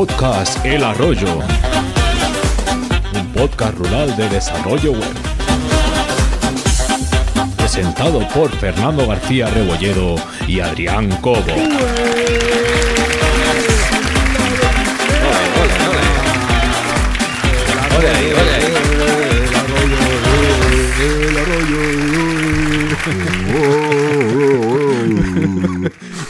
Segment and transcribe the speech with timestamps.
[0.00, 1.40] Podcast El Arroyo.
[3.12, 5.14] Un podcast rural de desarrollo web.
[7.58, 10.16] Presentado por Fernando García Rebolledo
[10.48, 11.44] y Adrián Cobo.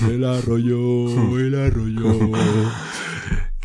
[0.09, 2.31] El arroyo, el arroyo.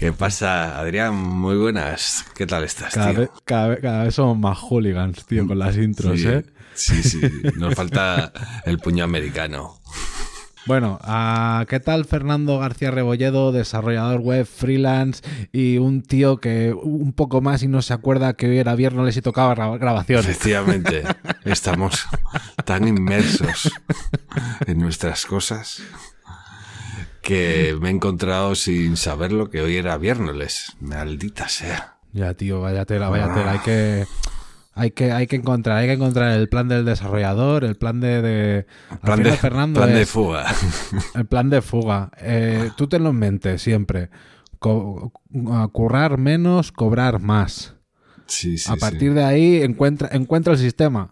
[0.06, 1.16] ¿Qué pasa, Adrián?
[1.16, 2.26] Muy buenas.
[2.36, 3.20] ¿Qué tal estás, Cada tío?
[3.22, 6.46] vez, cada, vez, cada vez somos más hooligans, tío, con las intros, sí, ¿eh?
[6.76, 7.20] Sí, sí.
[7.56, 8.32] Nos falta
[8.66, 9.80] el puño americano.
[10.68, 17.12] Bueno, ah, ¿qué tal Fernando García Rebolledo, desarrollador web, freelance y un tío que un
[17.14, 20.28] poco más y no se acuerda que hoy era viernes y tocaba gra- grabaciones?
[20.28, 21.02] Efectivamente,
[21.46, 22.06] estamos
[22.64, 23.72] tan inmersos
[24.68, 25.82] en nuestras cosas
[27.26, 30.76] que me he encontrado sin saberlo que hoy era viernes.
[30.80, 31.98] Maldita sea.
[32.14, 33.52] Ya, tío, vaya tela, vaya tela.
[33.54, 34.06] Hay que,
[34.74, 38.22] hay que, hay que encontrar, hay que encontrar el plan del desarrollador, el plan de,
[38.22, 40.46] de al Plan final, de, Fernando, plan de fuga.
[41.16, 42.12] el plan de fuga.
[42.20, 44.10] Eh, tú tenlo en mente siempre.
[44.60, 45.12] Co-
[45.74, 47.74] currar menos, cobrar más.
[48.28, 48.80] Sí, sí, a sí.
[48.80, 51.10] partir de ahí encuentra, encuentra el sistema.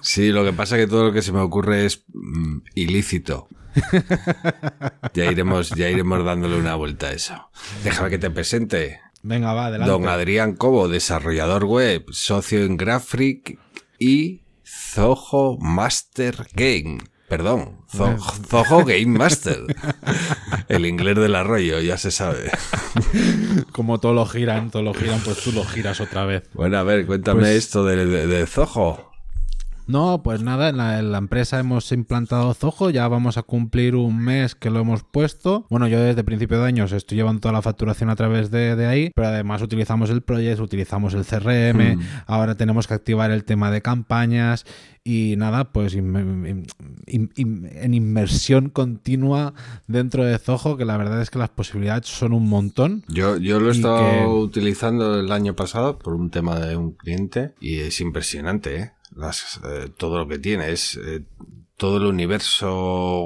[0.00, 3.48] Sí, lo que pasa es que todo lo que se me ocurre es mm, ilícito.
[5.14, 7.48] Ya iremos, ya iremos dándole una vuelta a eso.
[7.84, 9.00] Déjame que te presente.
[9.22, 9.90] Venga, va, adelante.
[9.90, 13.58] Don Adrián Cobo, desarrollador web, socio en Graphic
[13.98, 16.98] y Zoho Master Game.
[17.28, 19.58] Perdón, Zo- Zoho Game Master.
[20.68, 22.50] El inglés del arroyo, ya se sabe.
[23.72, 26.42] Como todo lo giran, todo lo giran, pues tú lo giras otra vez.
[26.52, 29.11] Bueno, a ver, cuéntame Pues- esto de, de, de Zoho.
[29.92, 33.94] No, pues nada, en la, en la empresa hemos implantado Zoho, ya vamos a cumplir
[33.94, 35.66] un mes que lo hemos puesto.
[35.68, 38.86] Bueno, yo desde principio de años estoy llevando toda la facturación a través de, de
[38.86, 43.70] ahí, pero además utilizamos el Project, utilizamos el CRM, ahora tenemos que activar el tema
[43.70, 44.64] de campañas
[45.04, 46.66] y nada, pues in- in-
[47.06, 49.52] in- in- en inmersión continua
[49.88, 53.04] dentro de Zoho, que la verdad es que las posibilidades son un montón.
[53.08, 56.92] Yo, yo lo he estado que- utilizando el año pasado por un tema de un
[56.92, 58.92] cliente y es impresionante, ¿eh?
[59.14, 60.70] Las, eh, todo lo que tiene.
[60.70, 61.24] Es eh,
[61.76, 62.70] todo el universo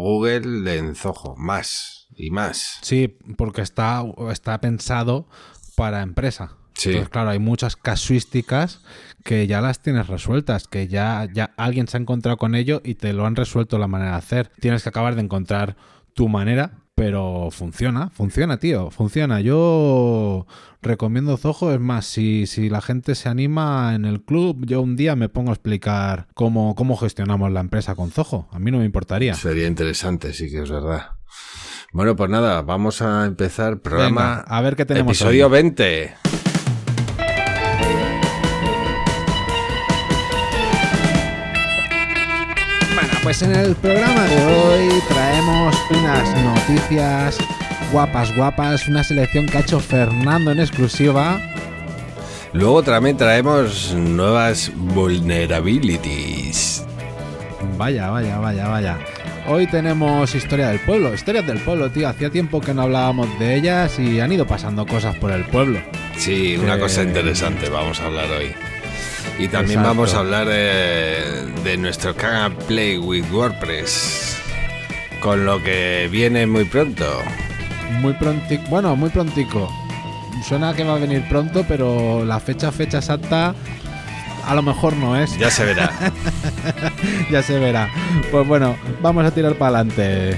[0.01, 1.37] Google de Enzojo.
[1.37, 2.79] Más y más.
[2.83, 5.29] Sí, porque está, está pensado
[5.77, 6.57] para empresa.
[6.75, 6.91] Sí.
[6.91, 8.83] Entonces, claro, hay muchas casuísticas
[9.25, 12.95] que ya las tienes resueltas, que ya, ya alguien se ha encontrado con ello y
[12.95, 14.51] te lo han resuelto la manera de hacer.
[14.61, 15.77] Tienes que acabar de encontrar
[16.17, 19.43] tu manera, pero funciona, funciona, tío, funciona.
[19.43, 20.47] Yo
[20.81, 24.97] recomiendo Zoho, es más, si, si la gente se anima en el club, yo un
[24.97, 28.49] día me pongo a explicar cómo, cómo gestionamos la empresa con Zoho.
[28.51, 29.35] A mí no me importaría.
[29.35, 31.11] Sería interesante, sí que es verdad.
[31.93, 34.09] Bueno, pues nada, vamos a empezar programa.
[34.09, 35.53] Venga, a ver qué tenemos Episodio hoy.
[35.53, 36.15] 20.
[43.27, 47.37] Pues en el programa de hoy traemos unas noticias
[47.91, 51.41] guapas, guapas, una selección que ha hecho Fernando en exclusiva.
[52.53, 56.85] Luego también traemos nuevas vulnerabilities.
[57.77, 58.97] Vaya, vaya, vaya, vaya.
[59.49, 62.09] Hoy tenemos historia del pueblo, historias del pueblo, tío.
[62.09, 65.81] Hacía tiempo que no hablábamos de ellas y han ido pasando cosas por el pueblo.
[66.17, 68.55] Sí, una cosa interesante vamos a hablar hoy.
[69.39, 69.89] Y también Exacto.
[69.89, 74.37] vamos a hablar de nuestro Can Play with WordPress.
[75.21, 77.05] Con lo que viene muy pronto.
[78.01, 79.69] Muy prontico, bueno, muy prontico.
[80.47, 83.55] Suena que va a venir pronto, pero la fecha, fecha exacta,
[84.47, 85.37] a lo mejor no es.
[85.39, 85.91] Ya se verá.
[87.31, 87.89] ya se verá.
[88.31, 90.37] Pues bueno, vamos a tirar para adelante.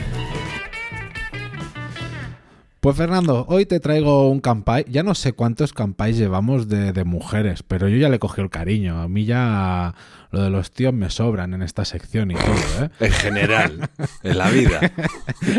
[2.89, 4.87] Pues Fernando, hoy te traigo un campai.
[4.89, 8.49] Ya no sé cuántos campais llevamos de, de mujeres, pero yo ya le cogí el
[8.49, 9.03] cariño.
[9.03, 9.95] A mí ya
[10.31, 12.89] lo de los tíos me sobran en esta sección y todo, ¿eh?
[13.01, 13.91] en general,
[14.23, 14.81] en la vida.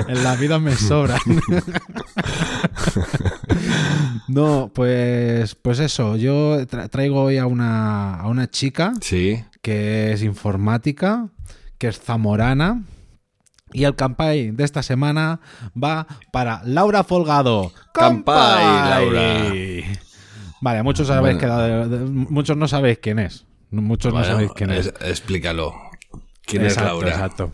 [0.08, 1.20] En la vida me sobran.
[4.28, 6.16] no, pues, pues eso.
[6.16, 9.44] Yo tra- traigo hoy a una, a una chica Sí.
[9.62, 11.28] que es informática,
[11.78, 12.82] que es zamorana.
[13.74, 15.40] Y el campai de esta semana
[15.82, 17.72] va para Laura Folgado.
[17.94, 19.54] ¡Campai, Laura!
[20.62, 21.88] Vale, muchos Bueno.
[21.88, 22.00] de-
[22.30, 23.46] muchos no sabéis quién es.
[23.72, 24.88] Muchos Bueno, no sabéis quién es.
[25.02, 25.74] explícalo.
[26.46, 27.10] ¿Quién Exacto, es Laura?
[27.10, 27.54] Exacto.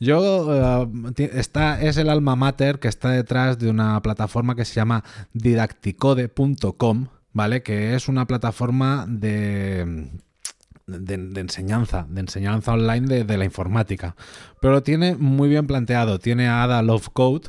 [0.00, 0.86] Yo
[1.18, 7.08] está, es el alma mater que está detrás de una plataforma que se llama didacticode.com,
[7.32, 7.62] ¿vale?
[7.62, 10.10] Que es una plataforma de,
[10.86, 14.16] de, de enseñanza, de enseñanza online de, de la informática.
[14.60, 16.18] Pero lo tiene muy bien planteado.
[16.18, 17.48] Tiene a Ada Love Code,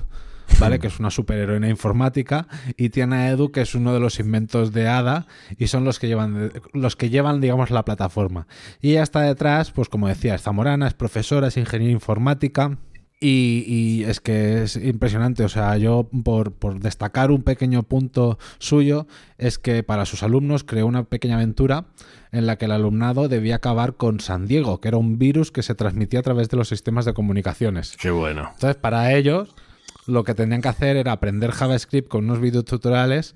[0.59, 0.79] ¿vale?
[0.79, 2.47] Que es una superheroína informática,
[2.77, 5.27] y tiene a Edu, que es uno de los inventos de Ada,
[5.57, 8.47] y son los que llevan, los que llevan, digamos, la plataforma.
[8.81, 12.77] Y ella está detrás, pues como decía, es zamorana, es profesora, es ingeniera informática.
[13.21, 19.07] Y, es que es impresionante, o sea, yo por, por, destacar un pequeño punto suyo
[19.37, 21.85] es que para sus alumnos creó una pequeña aventura
[22.31, 25.63] en la que el alumnado debía acabar con San Diego, que era un virus que
[25.63, 27.95] se transmitía a través de los sistemas de comunicaciones.
[27.97, 28.49] Qué bueno.
[28.53, 29.55] Entonces, para ellos,
[30.05, 33.35] lo que tenían que hacer era aprender JavaScript con unos videotutoriales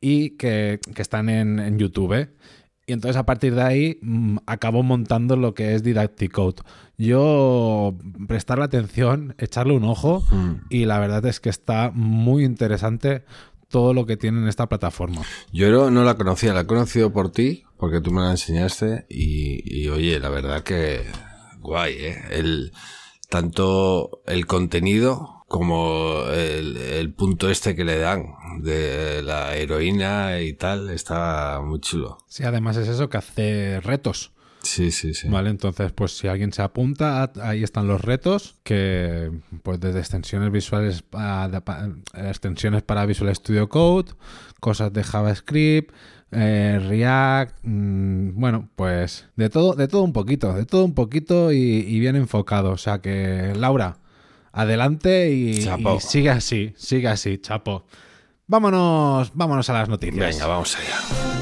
[0.00, 2.28] y que, que están en, en YouTube.
[2.86, 6.62] Y entonces a partir de ahí mmm, acabó montando lo que es Didacticode.
[6.98, 7.94] Yo
[8.28, 10.66] prestarle atención, echarle un ojo mm.
[10.70, 13.24] y la verdad es que está muy interesante
[13.68, 15.22] todo lo que tiene en esta plataforma.
[15.52, 19.06] Yo no, no la conocía, la he conocido por ti, porque tú me la enseñaste
[19.08, 21.00] y, y oye, la verdad que
[21.58, 22.22] guay, ¿eh?
[22.30, 22.72] El,
[23.28, 30.54] tanto el contenido como el, el, punto este que le dan de la heroína y
[30.54, 32.18] tal, está muy chulo.
[32.26, 34.32] Sí, además es eso que hace retos.
[34.64, 35.28] Sí, sí, sí.
[35.28, 39.30] Vale, entonces, pues si alguien se apunta, ahí están los retos, que
[39.62, 41.48] pues desde extensiones visuales a,
[42.14, 44.10] extensiones para Visual Studio Code,
[44.58, 45.94] cosas de JavaScript,
[46.32, 51.52] eh, React, mmm, bueno, pues de todo, de todo un poquito, de todo un poquito
[51.52, 52.72] y, y bien enfocado.
[52.72, 53.98] O sea que, Laura,
[54.54, 57.84] adelante y, y, sigue así, sigue así, chapo.
[58.46, 60.34] Vámonos, vámonos a las noticias.
[60.34, 61.34] Venga, vamos allá.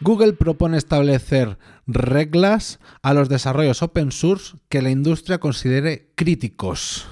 [0.00, 7.06] Google propone establecer reglas a los desarrollos open source que la industria considere críticos.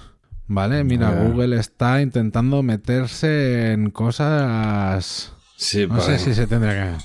[0.48, 1.22] Vale, mira, yeah.
[1.24, 5.32] Google está intentando meterse en cosas.
[5.56, 7.04] Sí, no sé si se tendría que.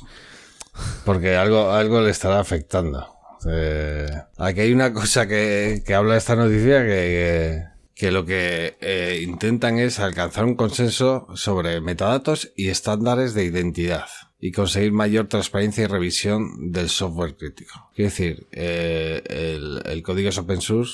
[1.05, 3.07] Porque algo, algo le estará afectando.
[3.49, 4.07] Eh,
[4.38, 7.63] aquí hay una cosa que, que habla esta noticia que, que,
[7.95, 14.05] que lo que eh, intentan es alcanzar un consenso sobre metadatos y estándares de identidad
[14.39, 17.89] y conseguir mayor transparencia y revisión del software crítico.
[17.95, 20.94] Quiero decir, eh, el, el código es open source,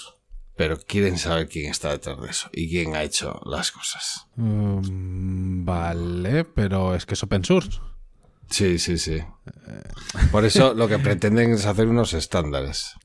[0.58, 4.28] pero quieren saber quién está detrás de eso y quién ha hecho las cosas.
[4.36, 7.80] Um, vale, pero es que es open source.
[8.50, 9.22] Sí, sí, sí.
[10.32, 12.96] Por eso lo que pretenden es hacer unos estándares.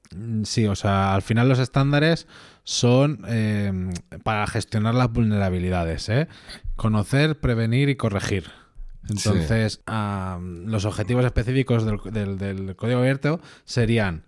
[0.45, 2.27] Sí, o sea, al final los estándares
[2.65, 3.73] son eh,
[4.23, 6.29] para gestionar las vulnerabilidades, ¿eh?
[6.77, 8.51] Conocer, prevenir y corregir.
[9.09, 9.93] Entonces, sí.
[9.93, 14.25] um, los objetivos específicos del, del, del, código abierto serían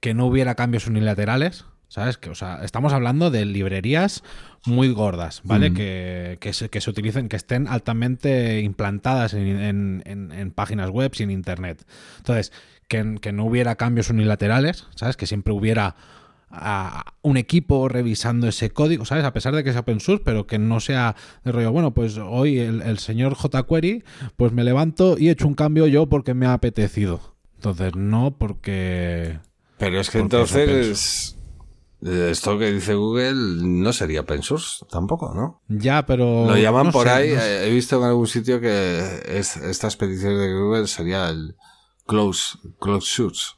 [0.00, 2.18] que no hubiera cambios unilaterales, ¿sabes?
[2.18, 4.22] Que, o sea, estamos hablando de librerías
[4.66, 5.70] muy gordas, ¿vale?
[5.70, 5.74] Mm.
[5.74, 10.90] Que, que, se, que, se, utilicen, que estén altamente implantadas en, en, en, en páginas
[10.90, 11.84] web y en Internet.
[12.18, 12.52] Entonces,
[12.86, 15.16] que, que, no hubiera cambios unilaterales, ¿sabes?
[15.16, 15.96] Que siempre hubiera
[16.50, 19.24] a un equipo revisando ese código, ¿sabes?
[19.24, 21.14] A pesar de que sea open source, pero que no sea
[21.44, 24.02] de rollo, bueno, pues hoy el, el señor jQuery,
[24.36, 27.34] pues me levanto y he hecho un cambio yo porque me ha apetecido.
[27.56, 29.40] Entonces, no porque...
[29.78, 31.37] Pero es que entonces...
[32.00, 35.62] Esto que dice Google no sería open source tampoco, ¿no?
[35.68, 36.46] Ya, pero...
[36.46, 37.68] Lo llaman no por sé, ahí, no sé.
[37.68, 41.56] he visto en algún sitio que es, estas peticiones de Google sería el
[42.06, 43.54] close, close source.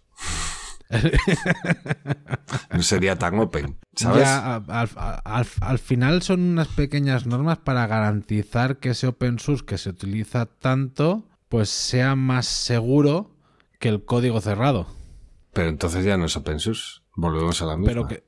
[2.72, 4.22] no sería tan open, ¿sabes?
[4.22, 4.90] Ya, al,
[5.24, 9.90] al, al, final son unas pequeñas normas para garantizar que ese open source que se
[9.90, 13.36] utiliza tanto, pues sea más seguro
[13.78, 14.86] que el código cerrado.
[15.52, 17.00] Pero entonces ya no es open source.
[17.14, 17.88] Volvemos a la misma.
[17.88, 18.24] Pero que,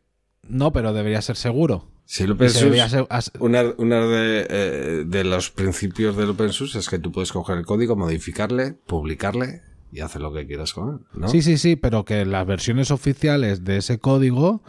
[0.53, 1.89] no, pero debería ser seguro.
[2.05, 3.07] Sí, el open source, ser...
[3.39, 7.57] una, una de, eh, de los principios del open source es que tú puedes coger
[7.57, 11.29] el código, modificarle, publicarle y hacer lo que quieras con él, ¿no?
[11.29, 14.63] Sí, sí, sí, pero que las versiones oficiales de ese código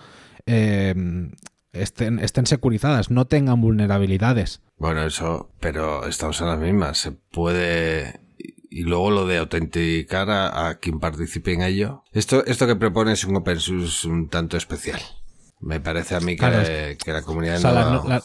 [0.45, 0.95] eh,
[1.73, 4.61] estén, estén securizadas, no tengan vulnerabilidades.
[4.77, 6.97] Bueno, eso, pero estamos en las mismas.
[6.97, 8.21] Se puede
[8.69, 12.03] y luego lo de autenticar a, a, quien participe en ello.
[12.11, 15.01] Esto, esto que propone es un open source un tanto especial.
[15.63, 16.63] Me parece a mí que, claro,
[17.03, 18.03] que la comunidad o sea, no...
[18.03, 18.23] La, la,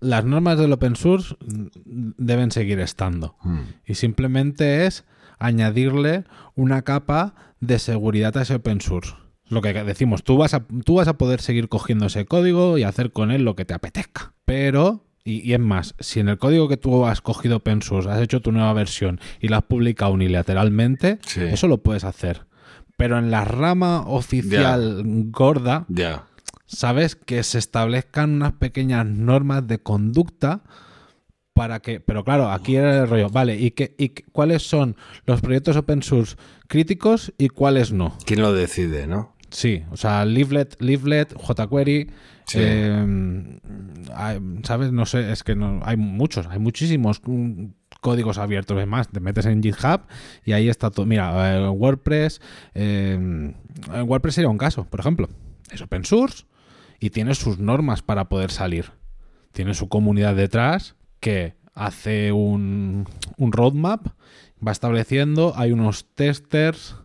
[0.00, 3.36] las normas del open source deben seguir estando.
[3.42, 3.62] Hmm.
[3.86, 5.04] Y simplemente es
[5.38, 6.24] añadirle
[6.54, 9.14] una capa de seguridad a ese open source.
[9.48, 12.82] Lo que decimos, tú vas, a, tú vas a poder seguir cogiendo ese código y
[12.82, 14.34] hacer con él lo que te apetezca.
[14.44, 18.10] Pero, y, y es más, si en el código que tú has cogido open source
[18.10, 21.42] has hecho tu nueva versión y la has publicado unilateralmente, sí.
[21.42, 22.46] eso lo puedes hacer.
[22.96, 25.24] Pero en la rama oficial yeah.
[25.30, 26.24] gorda, yeah.
[26.66, 30.62] Sabes que se establezcan unas pequeñas normas de conducta
[31.52, 32.00] para que.
[32.00, 33.28] Pero claro, aquí era el rollo.
[33.30, 36.36] Vale, ¿y, qué, y cuáles son los proyectos open source
[36.68, 38.16] críticos y cuáles no?
[38.26, 39.34] ¿Quién lo decide, no?
[39.50, 42.10] Sí, o sea, Leaflet, Leaflet, jQuery.
[42.46, 42.58] Sí.
[42.60, 43.60] eh,
[44.14, 44.92] hay- ¿Sabes?
[44.92, 47.66] No sé, es que no, hay muchos, hay muchísimos mm,
[48.00, 48.78] códigos abiertos.
[48.80, 50.02] Es más, te metes en GitHub
[50.44, 51.06] y ahí está todo.
[51.06, 52.40] Mira, eh, WordPress.
[52.74, 53.52] eh,
[54.04, 55.28] WordPress sería un caso, por ejemplo.
[55.70, 56.44] Es open source
[57.04, 58.92] y tiene sus normas para poder salir.
[59.52, 63.06] Tiene su comunidad detrás que hace un,
[63.36, 64.06] un roadmap,
[64.66, 66.96] va estableciendo, hay unos testers,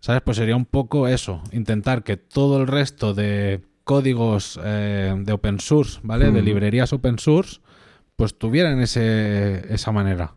[0.00, 0.22] ¿sabes?
[0.22, 5.60] Pues sería un poco eso, intentar que todo el resto de códigos eh, de open
[5.60, 6.32] source, ¿vale?
[6.32, 7.60] De librerías open source,
[8.16, 10.34] pues tuvieran ese, esa manera.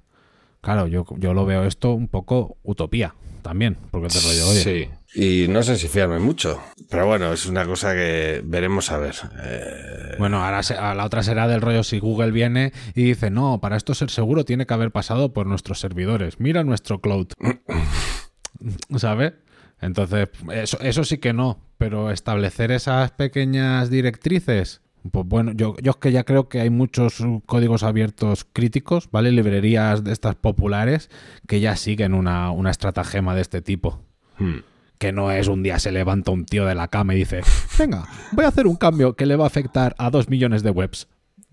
[0.61, 4.89] Claro, yo, yo lo veo esto un poco utopía también, porque te rollo, oye, Sí.
[5.13, 6.61] Y no sé si fiarme mucho.
[6.89, 9.15] Pero bueno, es una cosa que veremos a ver.
[9.43, 13.29] Eh, Bueno, ahora se- a la otra será del rollo si Google viene y dice,
[13.29, 16.39] no, para esto ser seguro tiene que haber pasado por nuestros servidores.
[16.39, 17.27] Mira nuestro cloud.
[18.97, 19.33] ¿Sabes?
[19.81, 25.91] Entonces, eso, eso sí que no, pero establecer esas pequeñas directrices, pues bueno, yo, yo
[25.91, 29.31] es que ya creo que hay muchos códigos abiertos críticos, ¿vale?
[29.31, 31.09] Librerías de estas populares
[31.47, 34.03] que ya siguen una, una estratagema de este tipo.
[34.37, 34.57] hmm.
[35.01, 37.41] Que no es un día se levanta un tío de la cama y dice,
[37.79, 40.69] venga, voy a hacer un cambio que le va a afectar a dos millones de
[40.69, 41.07] webs.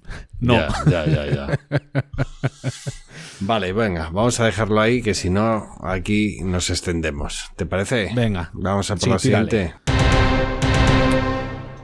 [0.41, 0.53] No.
[0.55, 1.59] Ya, ya, ya, ya.
[3.41, 7.51] vale, venga, vamos a dejarlo ahí, que si no, aquí nos extendemos.
[7.57, 8.11] ¿Te parece?
[8.15, 8.51] Venga.
[8.53, 9.51] Vamos a por Sí, la tírale.
[9.51, 9.75] siguiente.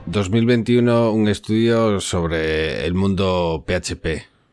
[0.05, 4.05] 2021, un estudio sobre el mundo PHP,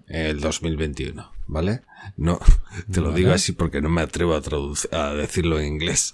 [0.08, 1.82] el 2021, ¿vale?
[2.16, 2.38] No,
[2.92, 3.18] te lo Vale.
[3.20, 6.12] digo así porque no me atrevo a, traduc- a decirlo en inglés.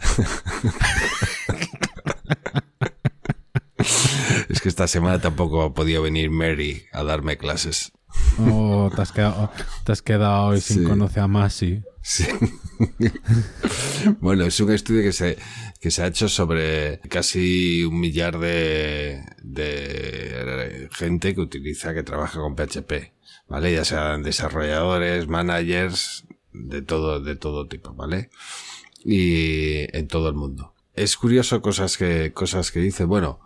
[4.48, 7.92] es que esta semana tampoco ha podido venir Mary a darme clases.
[8.38, 9.50] Oh, te has quedado,
[9.84, 11.82] te has quedado hoy sin conocer a Masi.
[12.02, 12.24] Sí.
[14.20, 15.36] bueno, es un estudio que se,
[15.80, 22.40] que se ha hecho sobre casi un millar de, de gente que utiliza, que trabaja
[22.40, 23.12] con PHP,
[23.48, 23.72] ¿vale?
[23.72, 28.30] Ya sean desarrolladores, managers, de todo, de todo tipo, ¿vale?
[29.04, 30.74] Y en todo el mundo.
[30.94, 33.40] Es curioso cosas que, cosas que dice, bueno,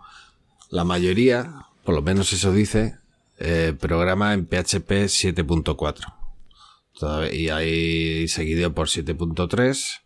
[0.69, 2.95] la mayoría, por lo menos eso dice,
[3.39, 6.13] eh, programa en PHP 7.4.
[6.99, 10.01] Todavía- y hay seguido por 7.3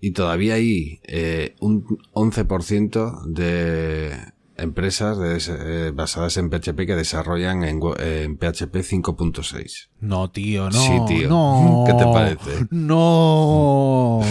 [0.00, 4.16] y todavía hay eh, un 11% de
[4.58, 9.88] empresas de eh, basadas en PHP que desarrollan en, PHP 5.6.
[10.00, 10.72] No, tío, no.
[10.72, 11.28] Sí, tío.
[11.28, 11.84] No.
[11.86, 12.66] ¿Qué te parece?
[12.70, 14.20] No.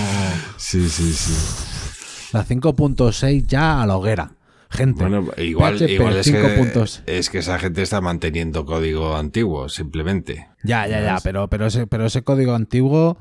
[0.58, 2.34] Sí, sí, sí.
[2.34, 4.32] La 5.6 ya a la hoguera.
[4.70, 5.02] Gente.
[5.02, 7.04] Bueno, igual, PHP igual es, 5.6.
[7.06, 10.50] que, es que esa gente está manteniendo código antiguo, simplemente.
[10.64, 13.18] Ya, ya, ya, pero, pero, ese, pero ese código antiguo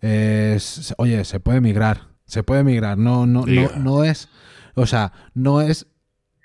[0.00, 4.28] es, oye, se puede migrar, se puede migrar, no, no, no, no es,
[4.74, 5.86] o sea, no es,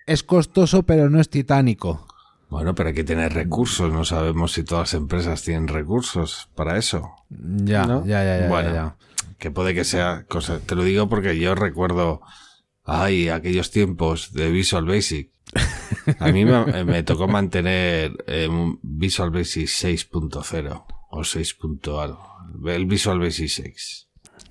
[0.06, 2.08] es costoso, pero no es titánico.
[2.50, 3.92] Bueno, pero hay que tener recursos.
[3.92, 7.12] No sabemos si todas las empresas tienen recursos para eso.
[7.30, 8.06] Ya, ¿no?
[8.06, 8.70] ya, ya, ya, Bueno.
[8.70, 8.98] ya, ya.
[9.40, 10.60] que puede que sea cosa.
[10.60, 12.22] Te lo digo porque yo recuerdo,
[12.84, 15.32] ay, aquellos tiempos de Visual Basic.
[16.20, 21.54] A mí me, me tocó mantener eh, un Visual Basic 6.0 o 6.
[21.56, 22.26] punto algo.
[22.66, 24.05] El Visual Basic 6.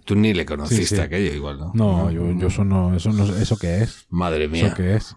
[0.05, 1.01] Tú ni le conociste Sí, sí.
[1.01, 1.73] aquello igual, ¿no?
[1.75, 4.75] No, yo, yo eso no, eso no, eso qué es, Madre eso mía.
[4.77, 5.17] qué es.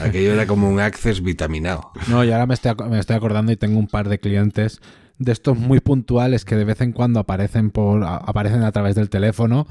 [0.00, 1.90] Aquello era como un Access vitaminado.
[2.08, 4.80] No, y ahora me estoy, me estoy acordando y tengo un par de clientes
[5.18, 8.94] de estos muy puntuales que de vez en cuando aparecen por a- aparecen a través
[8.94, 9.66] del teléfono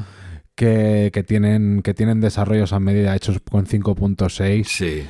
[0.55, 5.03] que, que tienen que tienen desarrollos a medida hechos con 5.6 Sí.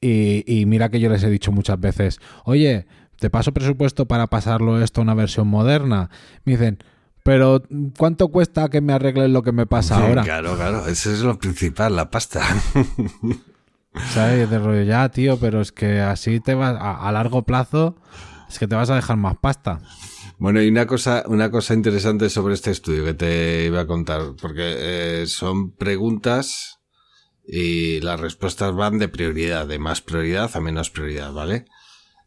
[0.00, 2.86] y, y mira que yo les he dicho muchas veces, oye,
[3.18, 6.10] te paso presupuesto para pasarlo esto a una versión moderna.
[6.44, 6.78] Me dicen,
[7.22, 7.62] pero
[7.96, 10.22] ¿cuánto cuesta que me arreglen lo que me pasa ahora?
[10.22, 10.86] Claro, claro.
[10.86, 12.42] Eso es lo principal, la pasta.
[14.14, 14.48] ¿Sabes?
[14.48, 17.96] De rollo, ya, tío, pero es que así te vas a, a largo plazo,
[18.48, 19.80] es que te vas a dejar más pasta.
[20.38, 24.34] Bueno, y una cosa, una cosa interesante sobre este estudio que te iba a contar,
[24.40, 24.74] porque
[25.22, 26.80] eh, son preguntas
[27.46, 31.66] y las respuestas van de prioridad, de más prioridad a menos prioridad, ¿vale?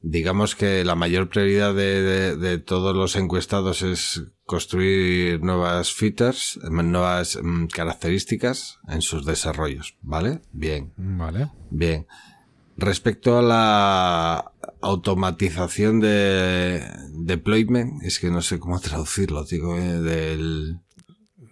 [0.08, 6.60] Digamos que la mayor prioridad de, de- de todos los encuestados es construir nuevas features,
[6.70, 10.42] nuevas mm, características en sus desarrollos, ¿vale?
[10.52, 10.94] Bien.
[10.96, 11.50] Vale.
[11.72, 12.06] Bien.
[12.78, 16.84] Respecto a la automatización de
[17.14, 20.82] deployment, es que no sé cómo traducirlo, digo, eh, del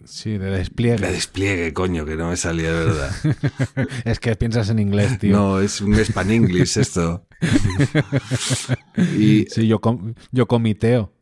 [0.04, 0.98] Sí, de despliegue.
[1.06, 3.10] De despliegue, coño, que no me salía de verdad.
[4.04, 5.36] es que piensas en inglés, tío.
[5.36, 7.26] No, es un span English esto.
[9.18, 11.12] y Sí, yo, com- yo comiteo.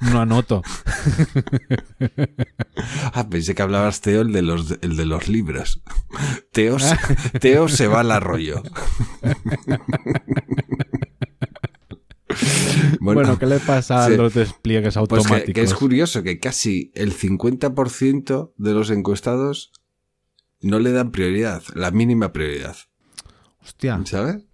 [0.00, 0.62] No anoto.
[3.12, 5.82] ah, pensé que hablabas Teo el de los el de los libros.
[6.52, 6.76] Teo,
[7.40, 8.62] Teo se va al arroyo.
[13.00, 15.44] Bueno, ¿qué le pasa a los despliegues Pues automáticos?
[15.46, 19.72] que, que es curioso que casi el 50% de los encuestados
[20.60, 22.76] no le dan prioridad, la mínima prioridad,
[23.62, 24.00] Hostia.
[24.04, 24.44] ¿sabes?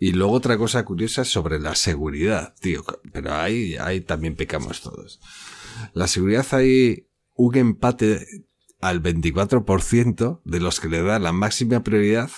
[0.00, 4.80] Y luego otra cosa curiosa es sobre la seguridad, tío, pero ahí, ahí también pecamos
[4.80, 5.20] todos.
[5.92, 8.26] La seguridad hay un empate
[8.80, 12.30] al 24% de los que le dan la máxima prioridad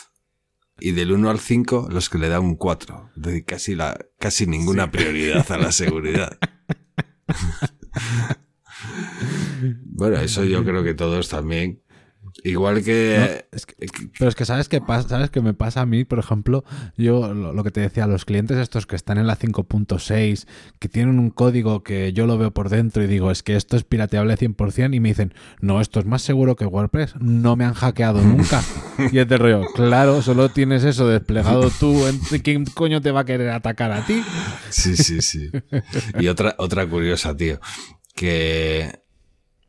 [0.78, 3.10] y del 1 al 5 los que le dan un 4.
[3.16, 6.38] Es decir, casi, la, casi ninguna prioridad a la seguridad.
[9.84, 11.82] bueno, eso yo creo que todos también.
[12.44, 13.46] Igual que...
[13.50, 13.74] Es que-
[14.18, 16.64] pero es que sabes qué pasa, sabes qué me pasa a mí, por ejemplo,
[16.96, 20.46] yo lo, lo que te decía, los clientes estos que están en la 5.6,
[20.78, 23.76] que tienen un código que yo lo veo por dentro y digo, es que esto
[23.76, 27.64] es pirateable 100% y me dicen, no, esto es más seguro que WordPress, no me
[27.64, 28.62] han hackeado nunca.
[29.10, 33.20] y es de rollo, claro, solo tienes eso desplegado tú, ¿en- ¿quién coño te va
[33.20, 34.22] a querer atacar a ti?
[34.70, 35.50] Sí, sí, sí.
[36.18, 37.58] Y otra, otra curiosa, tío,
[38.14, 39.00] que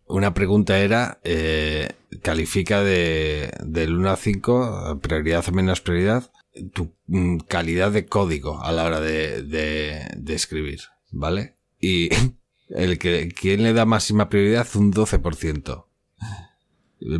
[0.07, 1.89] una pregunta era, eh,
[2.21, 6.31] califica de, del 1 a 5, prioridad o menos prioridad,
[6.73, 11.57] tu mm, calidad de código a la hora de, de, de escribir, ¿vale?
[11.79, 12.09] Y
[12.69, 14.67] el que, ¿quién le da máxima prioridad?
[14.75, 15.85] Un 12%.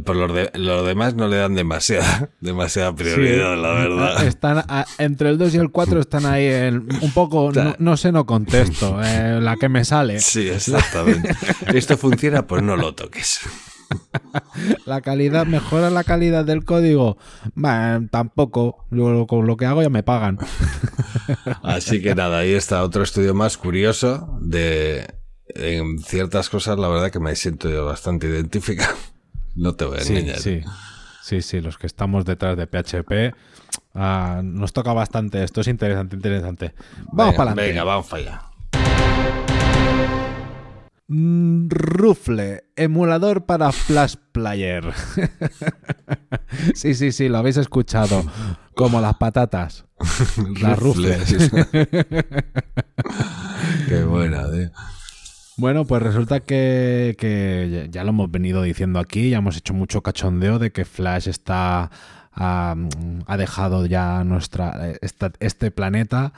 [0.03, 4.25] Por lo, de, lo demás no le dan demasiada, demasiada prioridad, Sí, la verdad.
[4.25, 8.12] Están a- entre el 2 y el 4 están ahí un poco, no, no sé,
[8.12, 10.19] no contesto, eh, la que me sale.
[10.19, 11.29] Sí, exactamente.
[11.74, 13.41] Esto funciona, pues no lo toques.
[14.86, 17.17] La calidad, mejora la calidad del código.
[18.12, 18.86] Tampoco.
[18.91, 20.39] Yo con lo que hago ya me pagan.
[21.63, 25.07] Así que nada, ahí está otro estudio más curioso de
[25.55, 28.93] en ciertas cosas, la verdad que me siento yo bastante identificado.
[29.58, 30.39] No te voy a Sí, engañar.
[30.39, 30.62] sí.
[31.22, 33.34] Sí, sí, los que estamos detrás de PHP.
[33.96, 35.60] ah, nos toca bastante esto.
[35.62, 36.74] Es interesante, interesante.
[37.12, 37.70] Vamos para adelante.
[37.72, 38.41] Venga, vamos para allá.
[41.10, 44.93] Mm, Rufle, emulador para Flash Player.
[46.76, 48.24] sí, sí, sí, lo habéis escuchado.
[48.76, 49.86] Como las patatas.
[50.62, 51.50] Las rufles.
[53.88, 54.70] Qué buena, tío.
[55.58, 60.60] Bueno, pues resulta que, ya- lo hemos venido diciendo aquí, ya hemos hecho mucho cachondeo
[60.60, 61.89] de que Flash está
[62.39, 62.76] ha
[63.38, 66.34] dejado ya nuestra esta- este planeta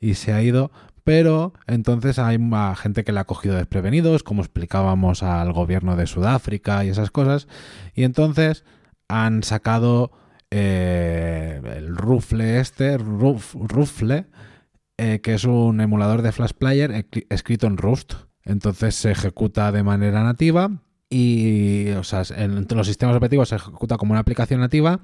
[0.00, 0.72] y se ha ido,
[1.04, 2.38] pero entonces hay
[2.76, 7.46] gente que le ha cogido desprevenidos, como explicábamos al gobierno de Sudáfrica y esas cosas,
[7.94, 8.64] y entonces
[9.06, 10.10] han sacado
[10.50, 14.26] eh, el Rufle este, Ruf- Rufle,
[14.98, 18.14] eh, que es un emulador de Flash Player ecri- escrito en Rust.
[18.44, 20.70] Entonces se ejecuta de manera nativa
[21.08, 25.00] y, o sea, en, los sistemas operativos se ejecuta como una aplicación nativa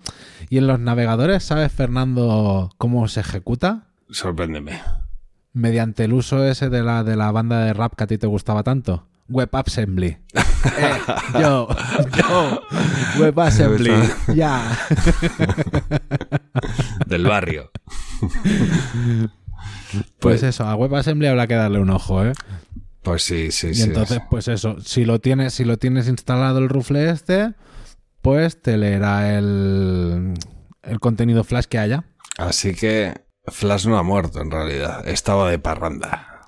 [0.49, 3.89] y en los navegadores, ¿sabes, Fernando, cómo se ejecuta?
[4.11, 4.81] Sorpréndeme.
[5.53, 8.27] Mediante el uso ese de la, de la banda de rap que a ti te
[8.27, 9.07] gustaba tanto.
[9.29, 10.19] WebAssembly.
[10.79, 10.99] Eh,
[11.41, 11.69] yo,
[12.19, 12.61] yo,
[13.19, 13.95] WebAssembly.
[14.35, 14.77] Ya.
[17.07, 17.71] Del barrio.
[20.19, 22.35] Pues eso, a WebAssembly habrá que darle un ojo, ¿eh?
[23.03, 23.83] Pues sí, sí, Y sí.
[23.85, 27.55] entonces, pues eso, si lo tienes, si lo tienes instalado el rufle este,
[28.21, 30.35] pues te leerá el,
[30.83, 32.05] el contenido flash que haya.
[32.37, 33.15] Así que
[33.47, 35.07] Flash no ha muerto en realidad.
[35.09, 36.43] Estaba de parranda.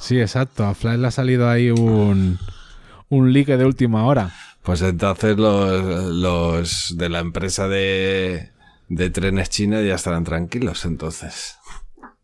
[0.00, 0.64] Sí, exacto.
[0.66, 2.38] A Flash le ha salido ahí un,
[3.08, 4.32] un leak de última hora.
[4.62, 8.50] Pues entonces los, los de la empresa de,
[8.88, 11.56] de trenes china ya estarán tranquilos entonces.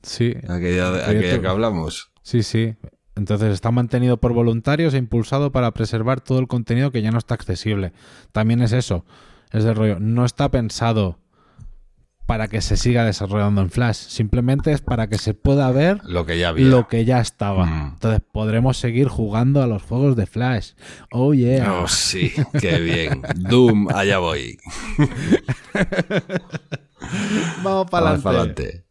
[0.03, 2.11] Sí, Aquella, El aquella que hablamos.
[2.23, 2.75] sí, sí.
[3.17, 7.19] Entonces está mantenido por voluntarios e impulsado para preservar todo el contenido que ya no
[7.19, 7.93] está accesible.
[8.33, 9.05] También es eso.
[9.53, 9.99] Es de rollo.
[10.01, 11.21] No está pensado
[12.27, 13.97] para que se siga desarrollando en Flash.
[13.97, 16.67] Simplemente es para que se pueda ver Lo que ya había.
[16.67, 17.67] lo que ya estaba.
[17.67, 17.89] Mm.
[17.95, 20.73] Entonces podremos seguir jugando a los juegos de Flash.
[21.13, 21.81] Oh yeah.
[21.83, 23.23] Oh, sí, qué bien.
[23.37, 24.59] Doom, allá voy.
[27.63, 28.29] Vamos para adelante.
[28.29, 28.85] adelante.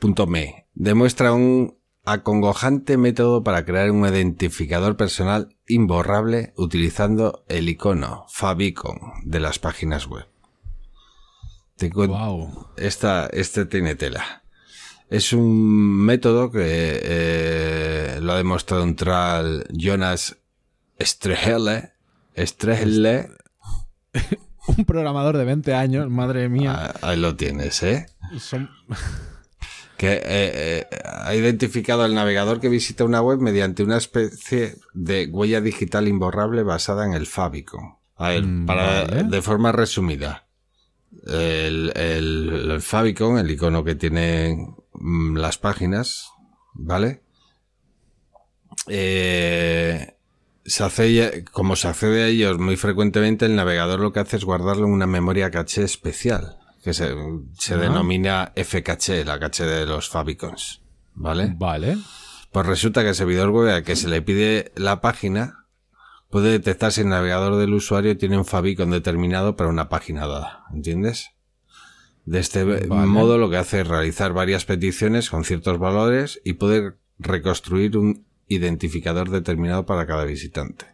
[0.00, 8.98] Supercookie.me demuestra un acongojante método para crear un identificador personal imborrable utilizando el icono favicon
[9.24, 10.26] de las páginas web.
[11.76, 12.68] Te cuen- Wow.
[12.76, 14.42] esta, este tiene tela.
[15.10, 16.60] es un método que
[17.02, 20.36] eh, lo ha demostrado un tal Jonas
[21.00, 21.92] Strehele.
[22.36, 23.30] Strehele.
[24.76, 26.92] Un programador de 20 años, madre mía.
[27.00, 28.06] Ah, Ahí lo tienes, ¿eh?
[28.38, 28.68] Son-
[29.98, 35.26] que eh, eh, ha identificado al navegador que visita una web mediante una especie de
[35.26, 37.96] huella digital imborrable basada en el Favicon.
[38.16, 39.24] A ver, Mm, para, vale.
[39.24, 40.46] de forma resumida,
[41.26, 46.30] el, el, el Favicon, el icono que tienen mm, las páginas,
[46.74, 47.22] ¿vale?
[48.86, 50.14] Eh,
[50.64, 54.44] se hace, como se accede a ellos muy frecuentemente, el navegador lo que hace es
[54.44, 56.58] guardarlo en una memoria caché especial,
[56.88, 57.14] que se,
[57.58, 57.76] se Ah.
[57.76, 60.80] denomina F-caché, la caché de los favicons,
[61.14, 61.54] ¿vale?
[61.58, 61.98] Vale.
[62.50, 65.66] Pues resulta que el servidor web al que se le pide la página
[66.30, 70.64] puede detectar si el navegador del usuario tiene un favicon determinado para una página dada,
[70.72, 71.30] ¿entiendes?
[72.24, 73.06] De este Vale.
[73.06, 78.26] modo lo que hace es realizar varias peticiones con ciertos valores y poder reconstruir un
[78.48, 80.86] identificador determinado para cada visitante.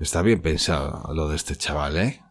[0.00, 2.22] Está bien pensado lo de este chaval, ¿eh?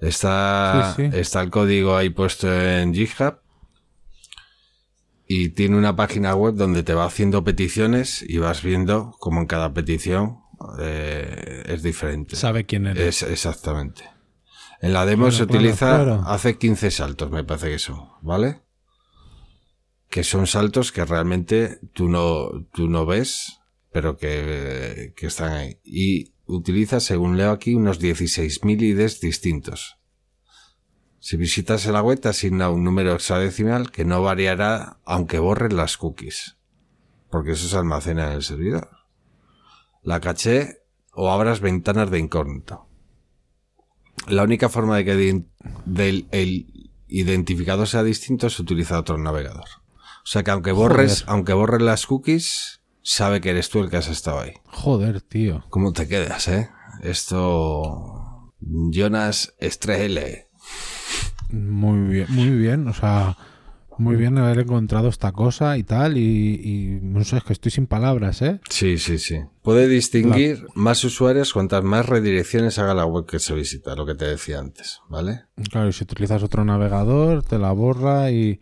[0.00, 1.18] Está, Sí, sí.
[1.18, 3.38] está el código ahí puesto en GitHub
[5.26, 9.46] y tiene una página web donde te va haciendo peticiones y vas viendo cómo en
[9.46, 10.38] cada petición
[10.80, 12.34] eh, es diferente.
[12.36, 13.22] Sabe quién eres.
[13.22, 14.04] Es exactamente.
[14.80, 16.22] En la demo Claro, se claro, utiliza claro.
[16.26, 18.62] hace 15 saltos, me parece que son, ¿vale?
[20.08, 23.60] Que son saltos que realmente tú no, tú no ves,
[23.92, 25.78] pero que, que están ahí.
[25.84, 29.96] Y utiliza, según leo aquí, unos 16.000 IDs distintos.
[31.18, 35.96] Si visitas la web, te asigna un número hexadecimal que no variará aunque borres las
[35.96, 36.56] cookies.
[37.30, 38.88] Porque eso se almacena en el servidor.
[40.02, 40.78] La caché
[41.12, 42.88] o abras ventanas de incógnito.
[44.28, 45.44] La única forma de que
[45.84, 49.66] del- el identificador sea distinto es utilizar otro navegador.
[50.22, 51.30] O sea que aunque borres, Joder.
[51.34, 54.52] aunque borres las cookies, sabe que eres tú el que has estado ahí.
[54.66, 55.64] Joder, tío.
[55.70, 56.68] ¿Cómo te quedas, eh?
[57.02, 58.52] Esto.
[58.60, 60.48] Jonas Estrele.
[61.50, 62.86] Muy bien, muy bien.
[62.88, 63.36] O sea,
[63.98, 66.16] muy bien haber encontrado esta cosa y tal.
[66.16, 68.60] Y, y no sé, es que estoy sin palabras, ¿eh?
[68.68, 69.40] Sí, sí, sí.
[69.62, 74.14] Puede distinguir más usuarios cuantas más redirecciones haga la web que se visita, lo que
[74.14, 75.44] te decía antes, ¿vale?
[75.70, 78.60] Claro, y si utilizas otro navegador, te la borra y.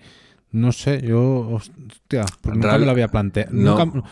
[0.51, 1.41] No sé, yo.
[1.51, 3.51] Hostia, pues nunca Real- me lo había planteado.
[3.53, 3.85] no.
[3.85, 4.09] Nunca,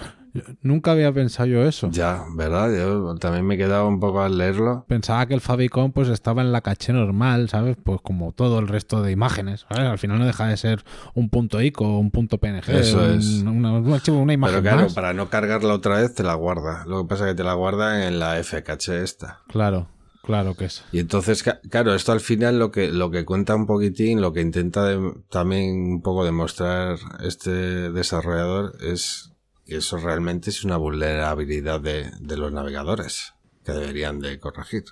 [0.63, 1.89] nunca había pensado yo eso.
[1.91, 2.71] Ya, ¿verdad?
[2.77, 4.85] Yo también me he quedado un poco al leerlo.
[4.89, 7.77] Pensaba que el Favicon pues estaba en la caché normal, ¿sabes?
[7.83, 9.89] Pues como todo el resto de imágenes, ¿sabes?
[9.91, 12.69] Al final no deja de ser un punto ICO o un punto PNG.
[12.71, 13.43] Eso un, es.
[13.43, 14.95] Una, una imagen Pero claro, más.
[14.95, 16.85] para no cargarla otra vez te la guarda.
[16.87, 19.41] Lo que pasa es que te la guarda en la FKH esta.
[19.49, 19.89] Claro,
[20.23, 20.85] claro que es.
[20.93, 24.41] Y entonces, claro, esto al final lo que, lo que cuenta un poquitín, lo que
[24.41, 27.51] intenta de- también un poco demostrar este
[27.91, 29.33] desarrollador es
[29.67, 34.85] eso realmente es una vulnerabilidad de, de los navegadores que deberían de corregir.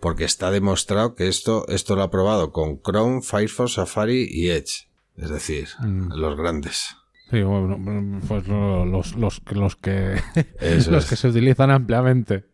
[0.00, 4.88] Porque está demostrado que esto, esto lo ha probado con Chrome, Firefox, Safari y Edge.
[5.16, 6.12] Es decir, Mm.
[6.14, 6.94] los grandes.
[7.30, 10.14] Sí, bueno, pues lo- los, los, los que
[10.60, 11.10] Eso los es.
[11.10, 12.46] que se utilizan ampliamente.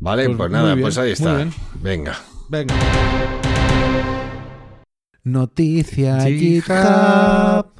[0.00, 1.48] Vale, Pues pues, nada, bien, pues ahí está.
[1.80, 2.16] Venga.
[2.50, 2.74] Venga.
[5.24, 7.72] Noticia GitHub.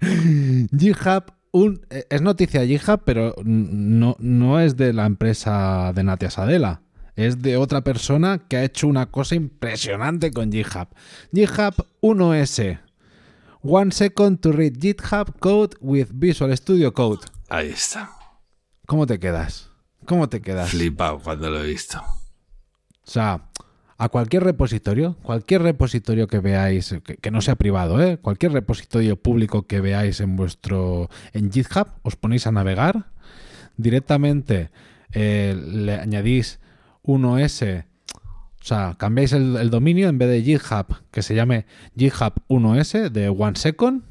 [0.78, 1.32] GitHub.
[1.52, 6.82] Un, eh, es noticia GitHub, pero no, no es de la empresa de Natia Sadela.
[7.16, 10.88] Es de otra persona que ha hecho una cosa impresionante con GitHub.
[11.32, 12.80] GitHub 1S.
[13.62, 17.20] One second to read GitHub code with Visual Studio Code.
[17.48, 18.10] Ahí está.
[18.86, 19.70] ¿Cómo te quedas?
[20.06, 20.70] ¿Cómo te quedas?
[20.70, 21.98] Flipado cuando lo he visto.
[21.98, 23.48] O sea,
[23.96, 28.18] a cualquier repositorio, cualquier repositorio que veáis, que, no sea privado, ¿eh?
[28.18, 33.06] cualquier repositorio público que veáis en vuestro en GitHub, os ponéis a navegar,
[33.76, 34.70] directamente
[35.12, 36.58] eh, le añadís
[37.04, 42.34] 1S, o sea, cambiáis el, el dominio en vez de GitHub, que se llame GitHub
[42.48, 44.02] 1S de One Second,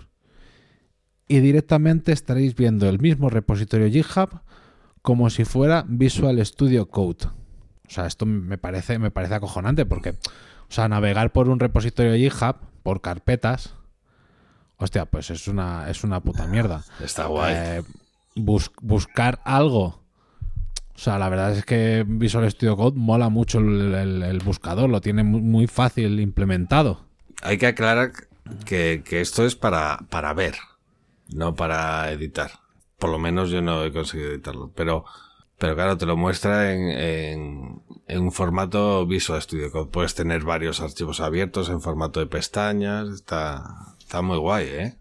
[1.28, 4.42] y directamente estaréis viendo el mismo repositorio GitHub
[5.02, 7.43] como si fuera Visual Studio Code.
[7.88, 12.16] O sea, esto me parece, me parece acojonante porque, o sea, navegar por un repositorio
[12.16, 13.74] GitHub, por carpetas,
[14.78, 16.84] hostia, pues es una, es una puta mierda.
[17.04, 17.54] Está guay.
[17.56, 17.84] Eh,
[18.36, 20.02] bus- buscar algo.
[20.96, 24.90] O sea, la verdad es que Visual Studio Code mola mucho el, el- el buscador,
[24.90, 27.02] lo tiene muy, muy fácil implementado.
[27.42, 28.12] Hay que aclarar
[28.66, 30.56] que, que esto es para, para ver,
[31.34, 32.52] no para editar.
[32.98, 34.72] Por lo menos yo no he conseguido editarlo.
[34.76, 35.04] Pero
[35.58, 39.92] Pero claro, te lo muestra en, un formato Visual Studio Code.
[39.92, 43.10] Puedes tener varios archivos abiertos en formato de pestañas.
[43.10, 44.98] Está, está muy guay, ¿eh?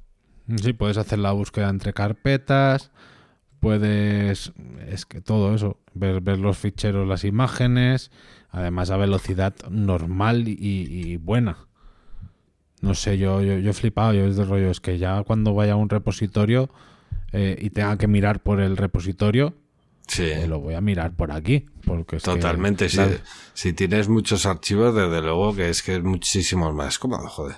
[0.62, 2.90] Sí, puedes hacer la búsqueda entre carpetas,
[3.60, 4.52] puedes...
[4.88, 8.10] Es que todo eso, ver, los ficheros, las imágenes,
[8.50, 11.68] además a velocidad normal y, y buena.
[12.82, 15.74] No sé, yo, yo, yo he flipado, yo desde rollo, es que ya cuando vaya
[15.74, 16.68] a un repositorio
[17.32, 19.54] eh, y tenga que mirar por el repositorio,
[20.06, 20.24] Sí.
[20.24, 21.66] eh, lo voy a mirar por aquí.
[21.84, 22.88] Porque es que Totalmente.
[22.88, 23.00] Si,
[23.54, 27.56] si tienes muchos archivos, desde luego que es que es muchísimo más cómodo, joder.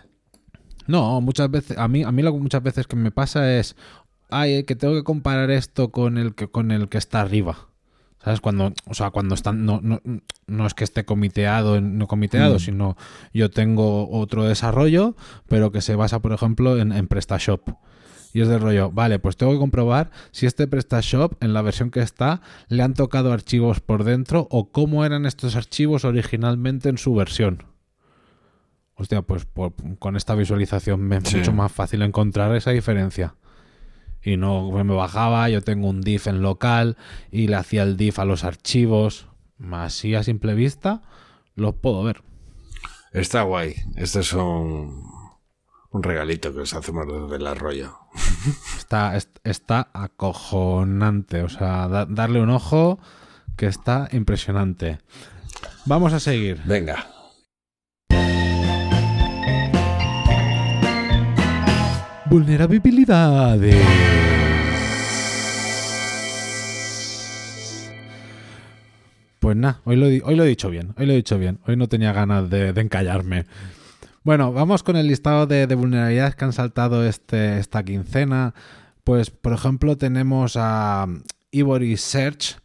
[0.86, 3.74] No, muchas veces, a mí, a mí lo que muchas veces que me pasa es,
[4.30, 7.68] ay, eh, que tengo que comparar esto con el que, con el que está arriba.
[8.22, 8.40] ¿Sabes?
[8.40, 10.00] Cuando, o sea, cuando están, no, no,
[10.46, 12.96] no es que esté comiteado, no comiteado, sino
[13.34, 15.14] yo tengo otro desarrollo,
[15.46, 17.68] pero que se basa, por ejemplo, en, en PrestaShop.
[18.34, 21.90] Y es del rollo, vale, pues tengo que comprobar si este PrestaShop, en la versión
[21.90, 26.98] que está, le han tocado archivos por dentro o cómo eran estos archivos originalmente en
[26.98, 27.62] su versión.
[28.96, 31.36] Hostia, pues por- con esta visualización me es Sí.
[31.38, 33.34] mucho más fácil encontrar esa diferencia.
[34.22, 36.96] Y no me bajaba, yo tengo un diff en local
[37.30, 39.28] y le hacía el diff a los archivos.
[39.70, 41.02] Así a simple vista
[41.54, 42.22] los puedo ver.
[43.12, 43.74] Está guay.
[43.96, 45.04] Este es un,
[45.90, 47.94] un regalito que os hacemos desde el arroyo.
[48.76, 51.42] Está, est- está acojonante.
[51.42, 52.98] O sea, da- darle un ojo
[53.56, 54.98] que está impresionante.
[55.86, 56.60] Vamos a seguir.
[56.64, 57.06] Venga.
[62.30, 63.74] Vulnerabilidades.
[69.40, 71.38] Pues nada, hoy lo, he di- hoy lo he dicho bien, hoy lo he dicho
[71.38, 73.44] bien, hoy no tenía ganas de, de encallarme.
[74.24, 78.54] Bueno, vamos con el listado de, de vulnerabilidades que han saltado este, esta quincena.
[79.04, 81.06] Pues, por ejemplo, tenemos a
[81.50, 82.56] Ivory Search,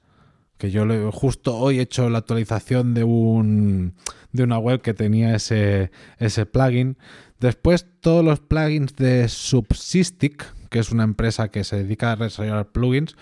[0.57, 3.93] que yo justo hoy he hecho la actualización de un
[4.31, 6.97] de una web que tenía ese, ese plugin.
[7.41, 12.71] Después todos los plugins de Subsystic, que es una empresa que se dedica a desarrollar
[12.71, 13.17] plugins,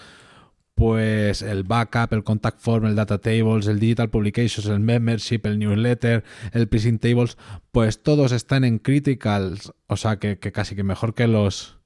[0.77, 5.57] pues el backup, el contact form, el data tables, el digital publications, el membership, el
[5.57, 7.35] newsletter, el pricing tables,
[7.71, 11.79] pues todos están en criticals, o sea que, que casi que mejor que los...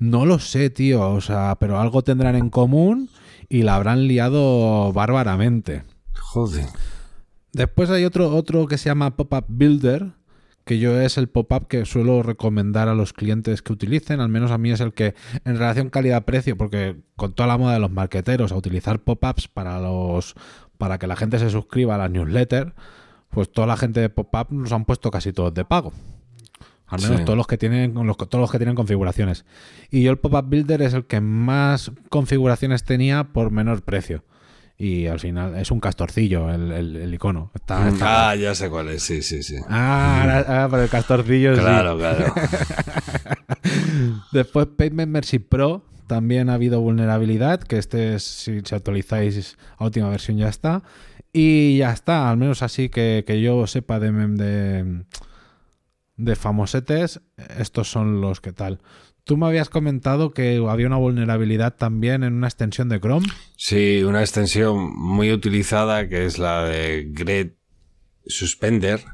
[0.00, 3.10] No lo sé, tío, o sea, pero algo tendrán en común
[3.48, 5.84] y la habrán liado bárbaramente.
[6.18, 6.66] Joder.
[7.52, 10.10] Después hay otro, otro que se llama Pop-Up Builder,
[10.66, 14.50] que yo es el pop-up que suelo recomendar a los clientes que utilicen, al menos
[14.50, 17.92] a mí es el que en relación calidad-precio, porque con toda la moda de los
[17.92, 20.34] marqueteros a utilizar pop-ups para los
[20.76, 22.74] para que la gente se suscriba a la newsletter,
[23.30, 25.92] pues toda la gente de pop-up nos han puesto casi todos de pago.
[26.88, 27.24] Al menos Sí.
[27.24, 29.44] todos los que tienen los, todos los que tienen configuraciones.
[29.90, 34.24] Y yo el pop-up builder es el que más configuraciones tenía por menor precio.
[34.78, 37.50] Y al final es un castorcillo el, el- el icono.
[37.54, 39.02] Está, está- Ah, ya sé cuál es.
[39.02, 39.56] Sí, sí, sí.
[39.68, 41.60] Ah, ahora- ahora por el castorcillo sí.
[41.60, 42.34] Claro, claro.
[44.32, 49.84] Después Paid Membership Pro también ha habido vulnerabilidad, que este es, si, si actualizáis a
[49.84, 50.82] última versión ya está.
[51.32, 55.04] Y ya está, al menos así que, que yo sepa de, de,
[56.16, 57.20] de famosetes,
[57.58, 58.80] estos son los que tal.
[59.26, 63.26] Tú me habías comentado que había una vulnerabilidad también en una extensión de Chrome.
[63.56, 67.48] Sí, una extensión muy utilizada que es la de Grid
[68.24, 69.04] Suspender,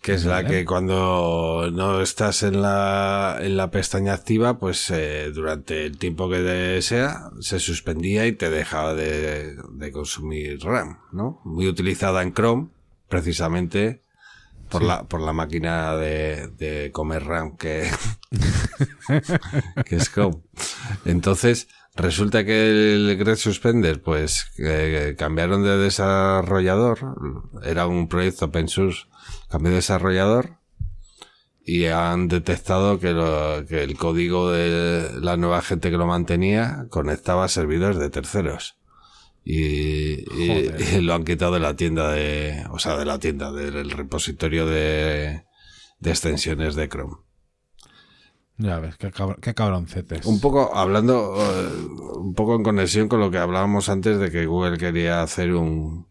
[0.00, 5.30] que es la que cuando no estás en la, en la pestaña activa, pues eh,
[5.30, 11.42] durante el tiempo que sea, se suspendía y te dejaba de, de consumir RAM, ¿no?
[11.44, 12.68] Muy utilizada en Chrome,
[13.10, 14.05] precisamente
[14.68, 17.88] por, la, por la máquina de, de comer RAM que,
[19.86, 20.42] que es Chrome.
[21.04, 26.98] Entonces, resulta que el Great Suspender, pues eh, cambiaron de desarrollador,
[27.64, 29.04] era un proyecto open source,
[29.48, 30.56] cambió de desarrollador
[31.64, 36.86] y han detectado que, lo- que el código de la nueva gente que lo mantenía
[36.90, 38.75] conectaba a servidores de terceros.
[39.48, 40.24] Y,
[41.02, 45.44] lo han quitado de la tienda de, o sea, de la tienda, del repositorio de,
[46.00, 47.14] de extensiones de Chrome.
[48.58, 50.26] Ya ves, qué, cabr- qué cabroncetes.
[50.26, 54.46] Un poco hablando, eh, un poco en conexión con lo que hablábamos antes de que
[54.46, 56.08] Google quería hacer un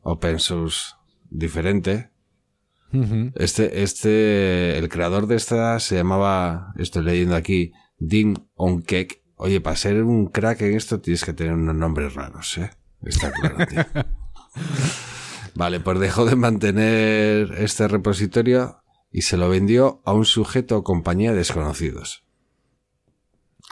[0.00, 0.94] open source
[1.30, 2.10] diferente.
[3.36, 9.21] Este, este, el creador de esta se llamaba, estoy leyendo aquí, Dean Onkek.
[9.44, 12.70] Oye, para ser un crack en esto tienes que tener unos nombres raros, ¿eh?
[13.02, 13.84] Está claro, tío.
[15.56, 20.84] Vale, pues dejó de mantener este repositorio y se lo vendió a un sujeto o
[20.84, 22.22] compañía desconocidos.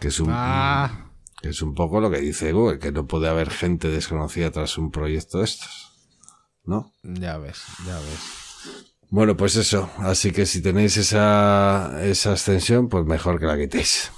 [0.00, 3.50] Que es un, Ah, Es un poco lo que dice Google, que no puede haber
[3.50, 5.92] gente desconocida tras un proyecto de estos.
[6.64, 6.92] ¿No?
[7.04, 8.74] Ya ves, ya ves.
[9.08, 9.88] Bueno, pues eso.
[9.98, 14.10] Así que si tenéis esa, esa extensión, pues mejor que la quitéis.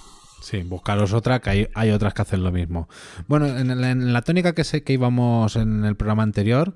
[0.43, 2.89] Sí, buscaros otra, que hay, hay otras que hacen lo mismo.
[3.29, 6.75] Bueno, en, la- en la tónica que sé que íbamos en el programa anterior,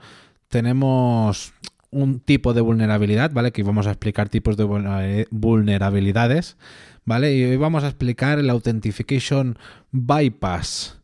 [0.49, 1.53] tenemos
[1.91, 3.51] un tipo de vulnerabilidad, ¿vale?
[3.53, 6.57] Que íbamos a explicar tipos de vulner- vulnerabilidades,
[7.05, 7.35] ¿vale?
[7.35, 9.59] Y hoy vamos a explicar el Authentication
[9.91, 11.01] Bypass,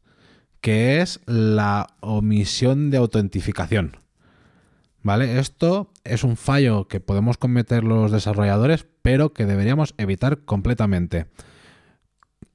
[0.61, 3.97] que es la omisión de autentificación.
[5.05, 5.41] ¿Vale?
[5.41, 11.27] Esto es un fallo que podemos cometer los desarrolladores, pero que deberíamos evitar completamente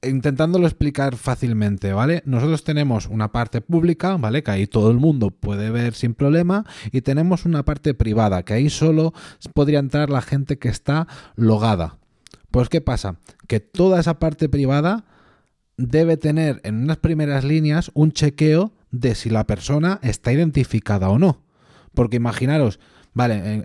[0.02, 2.22] intentándolo explicar fácilmente, ¿vale?
[2.24, 4.42] Nosotros tenemos una parte pública, ¿vale?
[4.42, 8.54] Que ahí todo el mundo puede ver sin problema, y tenemos una parte privada, que
[8.54, 9.12] ahí solo
[9.54, 11.06] podría entrar la gente que está
[11.36, 11.98] logada.
[12.50, 13.16] Pues ¿qué pasa?
[13.46, 15.04] Que toda esa parte privada
[15.76, 21.18] debe tener en unas primeras líneas un chequeo de si la persona está identificada o
[21.18, 21.42] no.
[21.94, 22.80] Porque imaginaros,
[23.18, 23.62] vale, eh,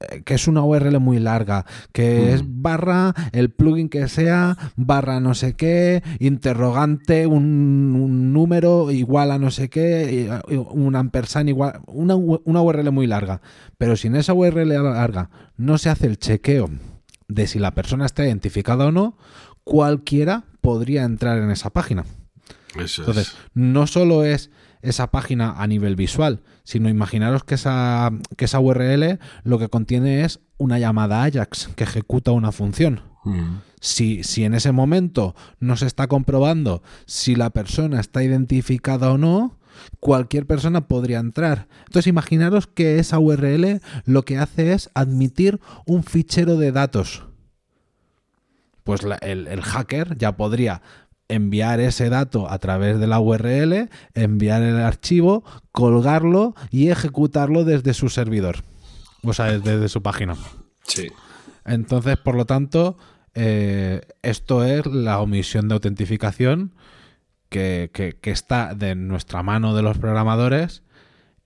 [0.00, 5.20] eh, que es una URL muy larga, que es barra el plugin que sea, barra
[5.20, 11.80] no sé qué, interrogante, un, un número igual a no sé qué, un ampersand igual,
[11.86, 13.40] una, una URL muy larga.
[13.78, 16.68] Pero si en esa URL larga no se hace el chequeo
[17.28, 19.16] de si la persona está identificada o no,
[19.62, 22.04] cualquiera podría entrar en esa página.
[22.76, 24.50] Eso Entonces, no solo es
[24.82, 30.24] esa página a nivel visual, sino imaginaros que esa, que esa URL lo que contiene
[30.24, 33.00] es una llamada Ajax que ejecuta una función.
[33.24, 33.58] Mm.
[33.80, 39.18] Si, si en ese momento no se está comprobando si la persona está identificada o
[39.18, 39.56] no,
[40.00, 41.68] cualquier persona podría entrar.
[41.86, 47.24] Entonces imaginaros que esa URL lo que hace es admitir un fichero de datos.
[48.84, 50.82] Pues la- el, el hacker ya podría
[51.28, 57.94] enviar ese dato a través de la URL, enviar el archivo, colgarlo y ejecutarlo desde
[57.94, 58.64] su servidor.
[59.22, 60.36] O sea, desde, su página.
[60.86, 61.08] Sí.
[61.64, 62.96] Entonces, por lo tanto,
[63.34, 66.72] eh, esto es la omisión de autentificación
[67.48, 70.82] que, que- que está de nuestra mano de los programadores,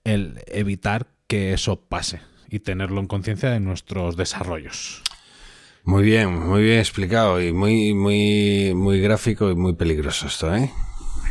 [0.03, 5.01] el evitar que eso pase y tenerlo en conciencia de nuestros desarrollos.
[5.85, 10.71] Muy bien, muy bien explicado y muy, muy, muy gráfico y muy peligroso esto, ¿eh?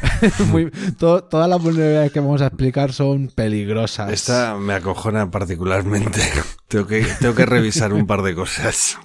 [0.50, 4.12] Muy- todas las vulnerabilidades que vamos a explicar son peligrosas.
[4.12, 6.20] Esta me acojona particularmente.
[6.68, 8.98] tengo, que, tengo que revisar un par de cosas.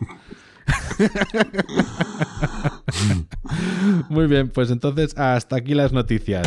[4.09, 6.45] Muy bien, pues entonces hasta aquí las noticias.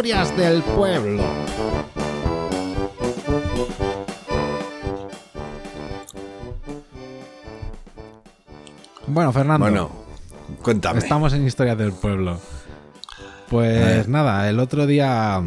[0.00, 1.22] Historias del pueblo.
[9.06, 9.64] Bueno, Fernando.
[9.64, 9.90] Bueno,
[10.62, 10.98] cuéntame.
[11.00, 12.38] Estamos en Historias del Pueblo.
[13.48, 15.42] Pues nada, el otro día.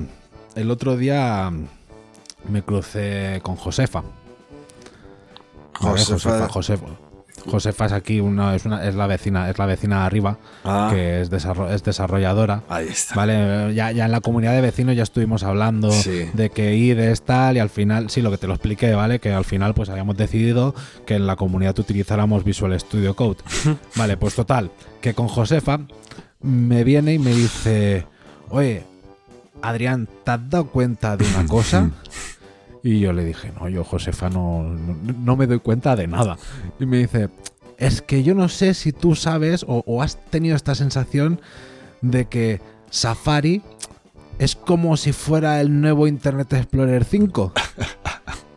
[0.56, 1.52] El otro día
[2.50, 4.04] me crucé con Josefa.
[5.74, 6.86] Josefa- Josefa, Josefa.
[7.46, 10.90] Josefa es aquí una, es, una, es la vecina, es la vecina de arriba, Ah.
[10.92, 12.64] que es, desarro- es desarrolladora.
[12.70, 13.16] Ahí está.
[13.16, 16.30] Vale, ya, ya en la comunidad de vecinos ya estuvimos hablando Sí.
[16.34, 19.20] de que IDES tal y al final, sí, lo que te lo expliqué, ¿vale?
[19.20, 20.74] Que al final pues habíamos decidido
[21.06, 23.38] que en la comunidad utilizáramos Visual Studio Code.
[23.96, 25.80] vale, pues total, que con Josefa
[26.42, 28.06] me viene y me dice,
[28.50, 28.84] oye,
[29.62, 31.90] Adrián, ¿te has dado cuenta de una cosa?
[32.84, 36.38] Y yo le dije, no, yo Josefa no, no, me doy cuenta de nada.
[36.80, 37.30] Y me dice,
[37.78, 41.40] es que yo no sé si tú sabes o, o has tenido esta sensación
[42.02, 43.62] de que Safari
[44.38, 47.54] es como si fuera el nuevo Internet Explorer 5.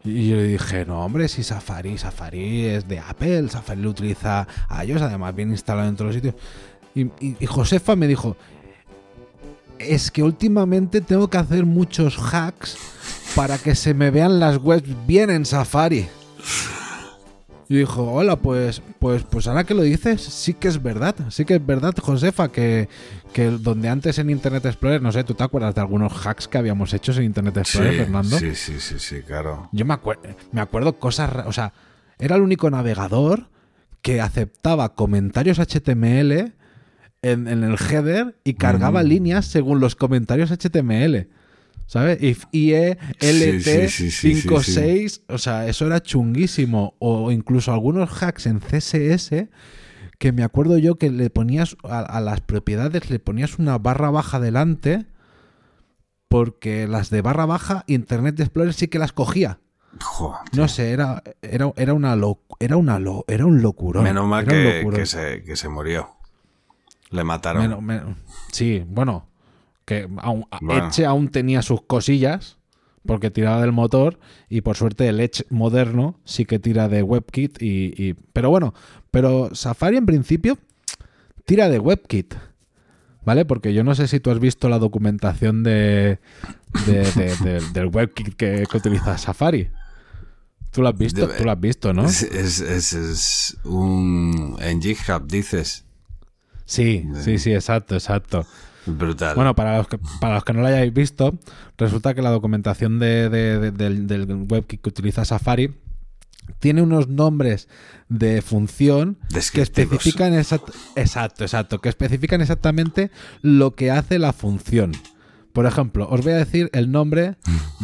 [0.05, 4.47] Y yo le dije, no, hombre, si Safari, Safari es de Apple, Safari lo utiliza
[4.87, 6.35] iOS, además bien instalado en todos los sitios.
[6.95, 8.37] Y, y- y Josefa me dijo,
[9.81, 12.77] es que últimamente tengo que hacer muchos hacks
[13.37, 16.09] para que se me vean las webs bien en Safari.
[17.69, 21.45] Y dijo, hola, pues, pues, pues ahora que lo dices, sí que es verdad, sí
[21.45, 22.89] que es verdad, Josefa, que,
[23.33, 26.59] que donde antes en Internet Explorer, no sé, ¿tú te acuerdas de algunos hacks que
[26.59, 28.39] habíamos hecho en Internet Explorer, Sí, Fernando?
[28.39, 29.69] sí, sí, sí, sí, claro.
[29.73, 30.19] Yo me, acuer-
[30.53, 31.73] me acuerdo cosas, o sea,
[32.21, 33.49] era el único navegador
[34.01, 36.53] que aceptaba comentarios HTML
[37.23, 39.07] en, en el header y cargaba Mm.
[39.07, 41.29] líneas según los comentarios HTML.
[41.87, 42.21] ¿Sabes?
[42.23, 46.95] If IE, LT, Sí, sí, sí, sí, sí, 56, o sea, eso era chunguísimo.
[46.99, 49.49] O incluso algunos hacks en CSS
[50.19, 54.11] que me acuerdo yo que le ponías a, a las propiedades, le ponías una barra
[54.11, 55.07] baja delante
[56.29, 59.61] porque las de barra baja Internet Explorer sí que las cogía.
[60.03, 64.05] Joder, No sé, era, era, era una lo- era una lo- era un locurón.
[64.05, 65.01] Menos mal que, locurón.
[65.01, 66.11] que se, que se murió.
[67.11, 67.85] Le mataron.
[67.85, 68.17] Menos-
[68.53, 69.29] sí, bueno,
[69.87, 70.89] que aún, Bueno.
[70.89, 72.59] Edge aún tenía sus cosillas
[73.07, 74.19] porque tiraba del motor
[74.51, 78.75] y por suerte el Edge moderno sí que tira de WebKit y, y- pero bueno,
[79.11, 80.59] pero Safari en principio
[81.47, 82.35] tira de WebKit.
[83.25, 83.45] ¿Vale?
[83.45, 86.21] Porque yo no sé si tú has visto la documentación de,
[86.87, 89.69] de- de- de- del WebKit que, que utiliza Safari.
[90.71, 92.05] Tú lo has visto, tú lo has visto, ¿no?
[92.05, 94.57] Es, es- es- es un.
[94.61, 95.85] En GitHub dices.
[96.67, 98.47] Sí, sí, sí, exacto, exacto.
[98.87, 99.35] Brutal.
[99.35, 101.39] Bueno, para los, que, para los que no lo hayáis visto,
[101.77, 105.75] resulta que la documentación de- de- de- del, del WebKit que utiliza Safari
[106.61, 107.69] tiene unos nombres
[108.09, 109.19] de función
[109.51, 113.11] que especifican exact- exacto, exacto, que especifican exactamente
[113.43, 114.93] lo que hace la función.
[115.53, 117.37] Por ejemplo, os voy a decir el nombre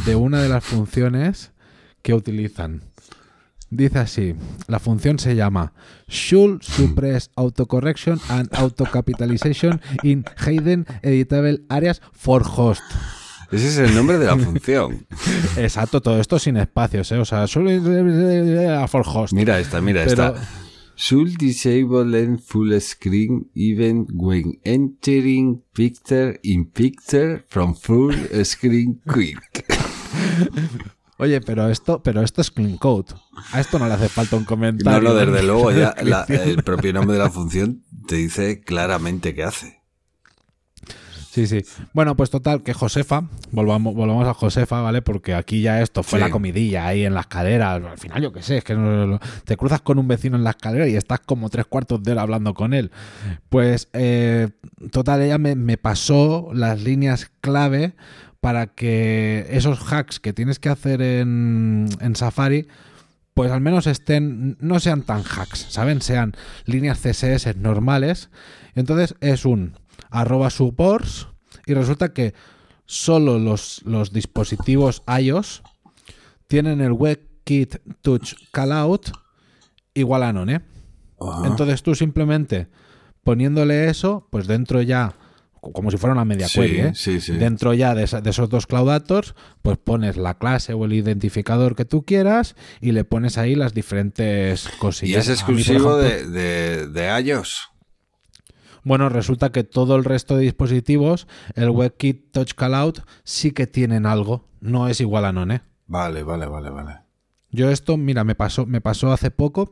[0.06, 1.50] de una de las funciones
[2.02, 2.82] que utilizan.
[3.74, 4.34] Dice así,
[4.68, 5.72] la función se llama
[6.06, 12.82] Should Suppress Autocorrection and Autocapitalization in Hidden Editable Areas for Host.
[13.50, 15.06] Ese es el nombre de la función.
[15.56, 17.18] Exacto, todo esto sin espacios, ¿eh?
[17.18, 17.46] O sea,
[18.88, 19.32] for Host.
[19.32, 20.48] Mira esta, mira Pero- esta.
[20.94, 28.14] Should disable en full screen even when entering picture in picture from full
[28.44, 29.64] screen quick.
[31.22, 33.14] Oye, pero esto, pero esto es clean code.
[33.52, 35.00] A esto no le hace falta un No, comentario.
[35.08, 39.44] no, desde luego ya la- el propio nombre de la función te dice claramente qué
[39.44, 39.80] hace.
[41.30, 41.64] Sí, sí.
[41.94, 45.00] Bueno, pues total, que Josefa, volvamos, volvamos a Josefa, ¿vale?
[45.00, 46.24] Porque aquí ya esto fue Sí.
[46.24, 47.72] la comidilla ahí en la escalera.
[47.74, 50.44] Al final, yo qué sé, es que no- no- te cruzas con un vecino en
[50.44, 52.90] la escalera y estás como tres cuartos de hora hablando con él.
[53.48, 54.48] Pues, eh,
[54.90, 57.94] total, ella me, me pasó las líneas clave
[58.42, 62.66] para que esos hacks que tienes que hacer en, en Safari
[63.34, 66.02] pues al menos estén, no sean tan hacks, ¿saben?
[66.02, 66.34] Sean
[66.66, 68.30] líneas CSS normales.
[68.74, 69.76] Entonces es un
[70.10, 71.28] arroba supports
[71.64, 72.34] y resulta que
[72.84, 75.62] solo los, los dispositivos iOS
[76.48, 79.12] tienen el WebKit Touch Callout
[79.94, 80.62] igual a none.
[81.20, 81.46] Ajá.
[81.46, 82.68] Entonces tú simplemente
[83.22, 85.14] poniéndole eso, pues dentro ya,
[85.70, 86.92] como si fuera una media Sí, query, ¿eh?
[86.94, 87.32] sí, sí.
[87.32, 92.04] dentro ya de, esos dos Cloudators, pues pones la clase o el identificador que tú
[92.04, 95.28] quieras y le pones ahí las diferentes y cosillas.
[95.28, 97.68] es mí, por exclusivo ejemplo, de, de, de iOS.
[98.82, 104.06] Bueno, resulta que todo el resto de dispositivos, el WebKit Touch Callout, sí que tienen
[104.06, 104.48] algo.
[104.60, 105.62] No es igual a None.
[105.86, 106.98] Vale, vale, vale, vale.
[107.50, 109.70] Yo esto, mira, me pasó, me pasó hace poco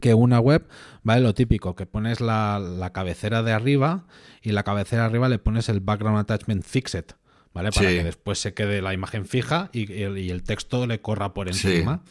[0.00, 0.66] que una web,
[1.02, 1.22] ¿vale?
[1.22, 4.06] Lo típico, que pones la, la cabecera de arriba
[4.42, 7.06] y la cabecera de arriba le pones el background attachment fixed,
[7.54, 7.70] ¿vale?
[7.72, 7.96] Para Sí.
[7.96, 11.32] que después se quede la imagen fija y, y el, y el texto le corra
[11.34, 11.68] por Sí.
[11.68, 12.02] encima.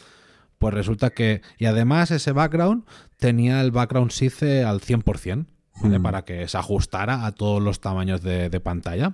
[0.58, 1.42] Pues resulta que...
[1.60, 2.84] Y además ese background
[3.18, 5.46] tenía el background size al 100%,
[5.84, 6.00] ¿vale?
[6.00, 6.04] Mm.
[6.04, 9.14] Para que se ajustara a todos los tamaños de, de pantalla.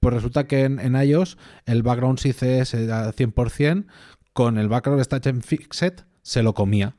[0.00, 3.86] Pues resulta que en, en iOS el background size es al 100%,
[4.34, 6.94] con el background attachment fixed se lo comía.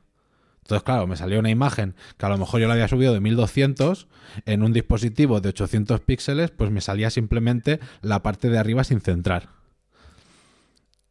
[0.68, 3.20] Entonces, claro, me salió una imagen que a lo mejor yo la había subido de
[3.20, 4.06] 1200
[4.44, 9.00] en un dispositivo de 800 píxeles, pues me salía simplemente la parte de arriba sin
[9.00, 9.48] centrar.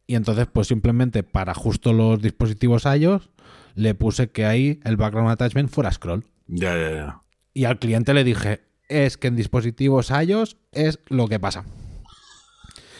[0.06, 3.30] Y entonces, pues simplemente para justo los dispositivos iOS,
[3.74, 6.24] le puse que ahí el background attachment fuera scroll.
[6.46, 7.22] Ya, ya, ya.
[7.52, 11.64] Y al cliente le dije, es que en dispositivos iOS es lo que pasa.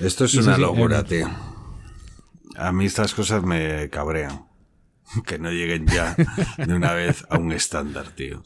[0.01, 1.31] Esto es Y una sí, locura, tío.
[2.57, 4.48] A mí estas cosas me cabrean.
[5.27, 6.15] Que no lleguen ya
[6.59, 8.43] de una vez a un estándar, tío.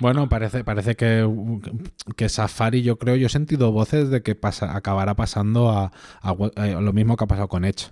[0.00, 1.28] Bueno, parece, parece que,
[2.16, 6.34] que Safari, yo creo, yo he sentido voces de que pasa, acabará pasando a, a
[6.80, 7.90] lo mismo que ha pasado con Edge.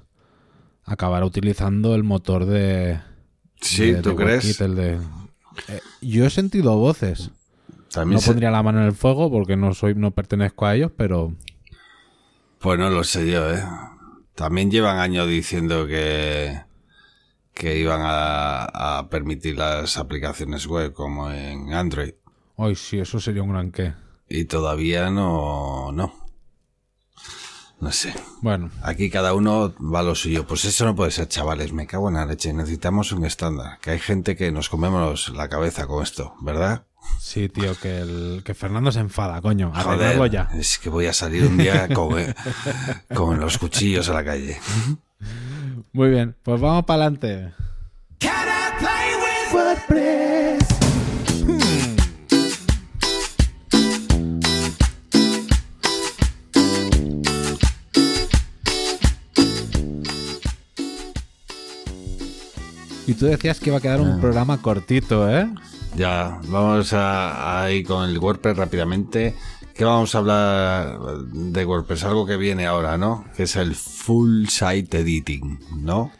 [0.84, 3.00] Acabará utilizando el motor de.
[3.60, 4.44] Sí, de- ¿tú de crees?
[4.44, 4.98] WebKit, el de-
[5.68, 7.30] Eh, yo he sentido voces.
[7.92, 10.74] También No se- pondría la mano en el fuego porque no soy, no pertenezco a
[10.74, 11.32] ellos, pero.
[12.58, 13.62] Pues no lo sé yo, ¿eh?
[14.34, 16.58] También llevan años diciendo que,
[17.62, 18.64] que iban a,
[18.98, 22.14] a permitir las aplicaciones web como en Android.
[22.58, 23.94] Ay, sí, eso sería un gran qué.
[24.28, 26.12] Y todavía no, no.
[27.78, 28.14] No sé.
[28.40, 30.44] Bueno, Aquí cada uno va a lo suyo.
[30.44, 31.72] Pues eso no puede ser, chavales.
[31.72, 32.52] Me cago en la leche.
[32.52, 33.78] Necesitamos un estándar.
[33.80, 36.84] Que hay gente que nos comemos la cabeza con esto, ¿verdad?
[37.20, 39.70] sí, tío, que, el, que Fernando se enfada, coño.
[39.72, 40.48] Arreglarlo Joder, ya.
[40.54, 42.34] es que voy a salir un día con, eh,
[43.14, 44.58] con los cuchillos a la calle.
[45.92, 47.52] Muy bien, pues vamos para adelante.
[63.06, 65.48] Y tú decías que iba a quedar un programa cortito, ¿eh?
[65.96, 69.34] Ya, vamos a, a ir con el WordPress rápidamente.
[69.74, 70.98] ¿Qué vamos a hablar
[71.32, 72.04] de WordPress?
[72.04, 73.24] Algo que viene ahora, ¿no?
[73.36, 76.12] Que es el Full Site Editing, ¿no?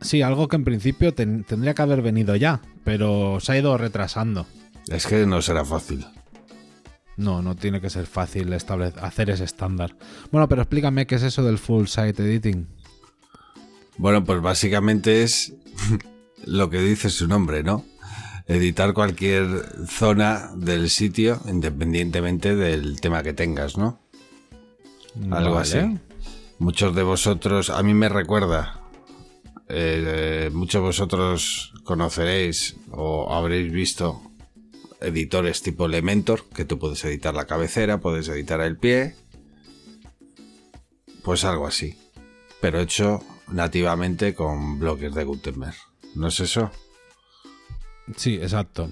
[0.00, 3.76] Sí, algo que en principio ten- tendría que haber venido ya, pero se ha ido
[3.78, 4.46] retrasando.
[4.88, 6.04] Es que no será fácil.
[7.16, 9.96] No, no tiene que ser fácil establecer, hacer ese estándar.
[10.30, 12.66] Bueno, pero explícame qué es eso del full site editing.
[13.96, 15.54] Bueno, pues básicamente es
[16.44, 17.84] lo que dice su nombre, ¿no?
[18.46, 19.46] Editar cualquier
[19.88, 24.00] zona del sitio independientemente del tema que tengas, ¿no?
[25.30, 25.60] Algo Vale.
[25.60, 25.98] así.
[26.58, 28.80] Muchos de vosotros, a mí me recuerda,
[29.68, 34.20] eh, muchos de vosotros conoceréis o habréis visto
[35.00, 39.14] editores tipo Elementor, que tú puedes editar la cabecera, puedes editar el pie,
[41.22, 41.98] pues algo así,
[42.60, 45.76] pero hecho nativamente con bloques de Gutenberg.
[46.14, 46.70] ¿No es eso?
[48.16, 48.90] Sí, exacto.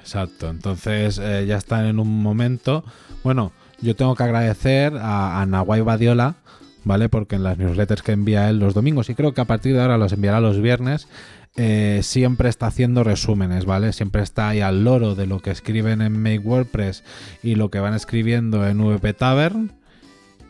[0.00, 0.50] Exacto.
[0.50, 2.84] Entonces eh, ya están en un momento.
[3.22, 6.36] Bueno, yo tengo que agradecer a, a Badiola,
[6.84, 7.08] ¿vale?
[7.08, 9.80] Porque en las newsletters que envía él los domingos, y creo que a partir de
[9.80, 11.08] ahora los enviará los viernes,
[11.56, 13.92] eh, siempre está haciendo resúmenes, ¿vale?
[13.92, 17.04] Siempre está ahí al loro de lo que escriben en Make WordPress
[17.42, 19.72] y lo que van escribiendo en VP Tavern.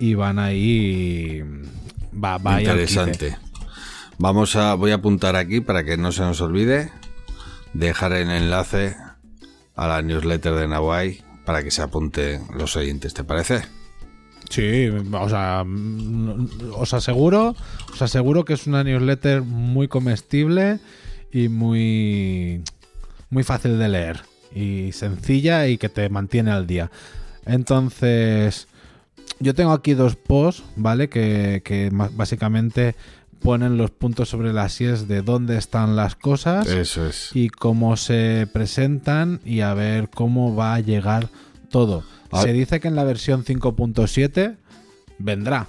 [0.00, 1.44] Y van ahí.
[2.12, 2.64] Va, va ahí.
[2.64, 3.36] Interesante.
[4.18, 6.90] Vamos a, voy a apuntar aquí para que no se nos olvide,
[7.74, 8.96] dejar el enlace
[9.76, 13.62] a la newsletter de Nawai para que se apunten los oyentes, ¿te parece?
[14.48, 17.54] Sí, o sea, mm, os aseguro,
[17.92, 20.78] os aseguro que es una newsletter muy comestible
[21.32, 22.62] y muy
[23.30, 24.20] muy fácil de leer
[24.54, 26.90] y sencilla y que te mantiene al día.
[27.46, 28.68] Entonces,
[29.40, 31.08] yo tengo aquí dos posts, ¿vale?
[31.08, 32.94] Que, que básicamente
[33.44, 37.28] ponen los puntos sobre las IES de dónde están las cosas Eso es.
[37.34, 41.28] y cómo se presentan y a ver cómo va a llegar
[41.68, 42.04] todo.
[42.32, 42.40] Ah.
[42.40, 44.56] Se dice que en la versión 5.7
[45.18, 45.66] vendrá,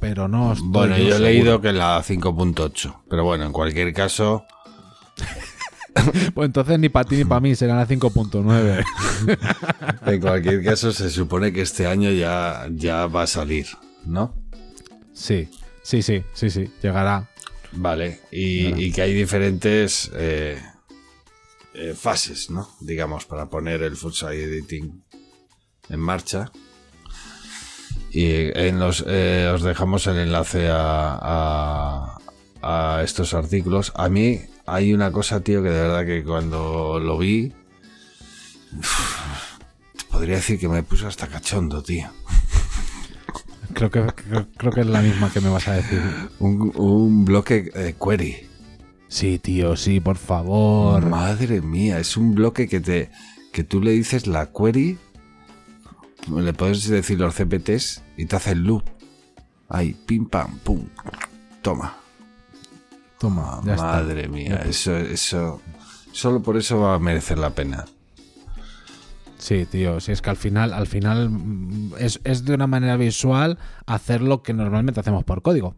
[0.00, 4.46] pero no estoy Bueno, yo he leído que la 5.8, pero bueno, en cualquier caso,
[6.34, 8.84] Pues entonces ni para ti ni para mí será la 5.9.
[10.06, 13.66] en cualquier caso se supone que este año ya, ya va a salir,
[14.06, 14.34] ¿no?
[15.12, 15.50] sí,
[15.84, 17.28] sí, sí, sí, sí, llegará.
[17.76, 20.60] Vale, y, y que hay diferentes eh,
[21.74, 22.68] eh, fases, ¿no?
[22.80, 25.02] Digamos, para poner el site editing
[25.90, 26.50] en marcha.
[28.10, 28.26] Y
[28.56, 32.18] en los, eh, os dejamos el enlace a, a-
[32.62, 33.92] a estos artículos.
[33.96, 37.52] A mí hay una cosa, tío, que de verdad que cuando lo vi,
[40.10, 42.08] podría decir que me puso hasta cachondo, tío.
[43.74, 46.00] Creo que, creo, creo que es la misma que me vas a decir.
[46.38, 48.48] Un, un bloque de query.
[49.08, 51.04] Sí, tío, sí, por favor.
[51.06, 53.10] Madre mía, es un bloque que te
[53.52, 54.98] que tú le dices la query,
[56.28, 58.82] le puedes decir los CPTs y te hace el loop.
[59.68, 60.84] Ahí, pim pam, pum.
[61.62, 61.96] Toma.
[63.18, 63.86] Toma, ya está.
[63.86, 65.62] Madre mía, eso, eso.
[66.10, 67.84] Solo por eso va a merecer la pena.
[69.44, 72.96] Sí, tío, si es que al final, al final mm, es, es de una manera
[72.96, 75.76] visual hacer lo que normalmente hacemos por código.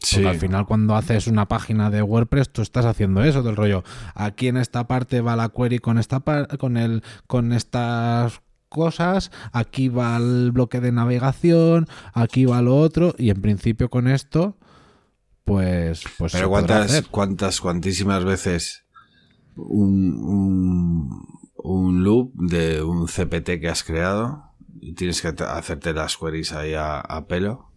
[0.00, 3.56] Sí, Porque al final cuando haces una página de WordPress tú estás haciendo eso del
[3.56, 3.82] rollo.
[4.14, 9.30] Aquí en esta parte va la query con esta par- con el con estas cosas,
[9.52, 14.56] aquí va el bloque de navegación, aquí va lo otro y en principio con esto
[15.44, 17.06] pues pues pero cuántas, hacer.
[17.10, 18.84] cuántas, cuantísimas veces
[19.56, 21.26] un, un,
[21.62, 24.44] un loop de un CPT que has creado
[24.80, 27.70] y tienes que te- hacerte las queries ahí a, a pelo.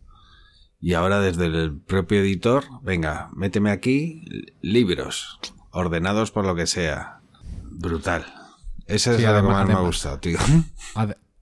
[0.82, 4.24] Y ahora desde el propio editor, venga, méteme aquí
[4.62, 5.40] libros,
[5.72, 7.20] ordenados por lo que sea.
[7.64, 8.26] Brutal.
[8.88, 10.38] Esa es la que más me ha gustado, tío.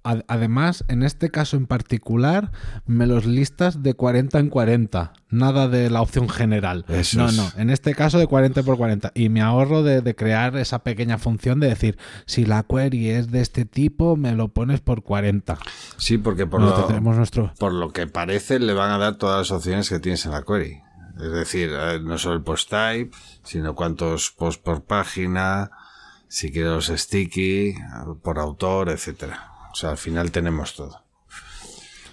[0.04, 2.52] Ad- además, en este caso en particular,
[2.86, 5.14] me los listas de 40 en 40.
[5.30, 6.86] Nada de la opción general.
[6.88, 7.36] Eso no, es.
[7.36, 7.50] no.
[7.58, 9.12] En este caso de 40 por 40.
[9.16, 13.32] Y me ahorro de, de crear esa pequeña función de decir, si la query es
[13.32, 15.58] de este tipo, me lo pones por 40.
[15.98, 17.54] Sí, porque por, lo, tenemos nuestro...
[17.58, 20.44] por lo que parece le van a dar todas las opciones que tienes en la
[20.44, 20.82] query.
[21.20, 21.72] Es decir,
[22.04, 23.12] no solo el post type,
[23.44, 25.70] sino cuántos posts por página,
[26.28, 27.76] si quieres los sticky,
[28.24, 29.53] por autor, etcétera.
[29.74, 31.02] O sea, al final tenemos todo.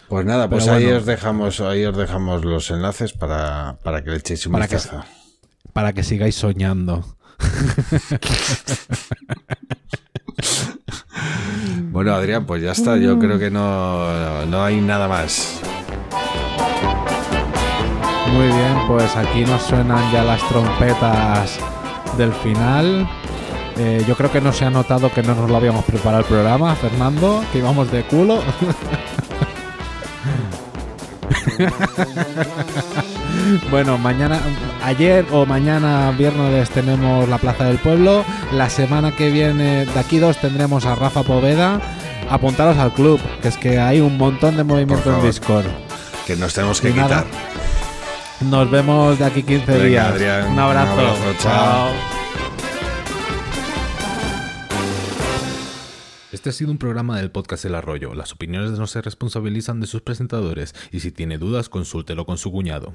[0.08, 0.98] Pues nada, pues Pero ahí bueno.
[0.98, 4.78] os dejamos, ahí os dejamos los enlaces para, para que le echéis un Para que-.
[5.72, 7.16] Para que sigáis soñando.
[11.92, 12.96] Bueno, Adrián, pues ya está.
[12.96, 15.60] Yo creo que no, no hay nada más.
[18.32, 21.58] Muy bien, pues aquí nos suenan ya las trompetas
[22.16, 23.08] del final.
[23.82, 26.26] Eh, yo creo que no se ha notado que no nos lo habíamos preparado el
[26.26, 28.42] programa, Fernando, que íbamos de culo.
[33.70, 34.38] bueno, mañana,
[34.84, 38.22] ayer o mañana viernes tenemos la Plaza del Pueblo.
[38.52, 41.80] La semana que viene, de aquí dos, tendremos a Rafa Poveda.
[42.28, 45.22] Apuntaros al club, que es que hay un montón de movimiento en.
[45.22, 45.64] Discord.
[46.26, 47.24] Que nos tenemos que quitar.
[48.40, 50.06] Nos vemos de aquí 15 Venga, días.
[50.06, 50.92] Adrián, un un abrazo.
[50.92, 52.19] abrazo, chao.
[56.40, 58.14] Este ha sido un programa del podcast El Arroyo.
[58.14, 62.50] Las opiniones no se responsabilizan de sus presentadores y si tiene dudas consúltelo con su
[62.50, 62.94] cuñado.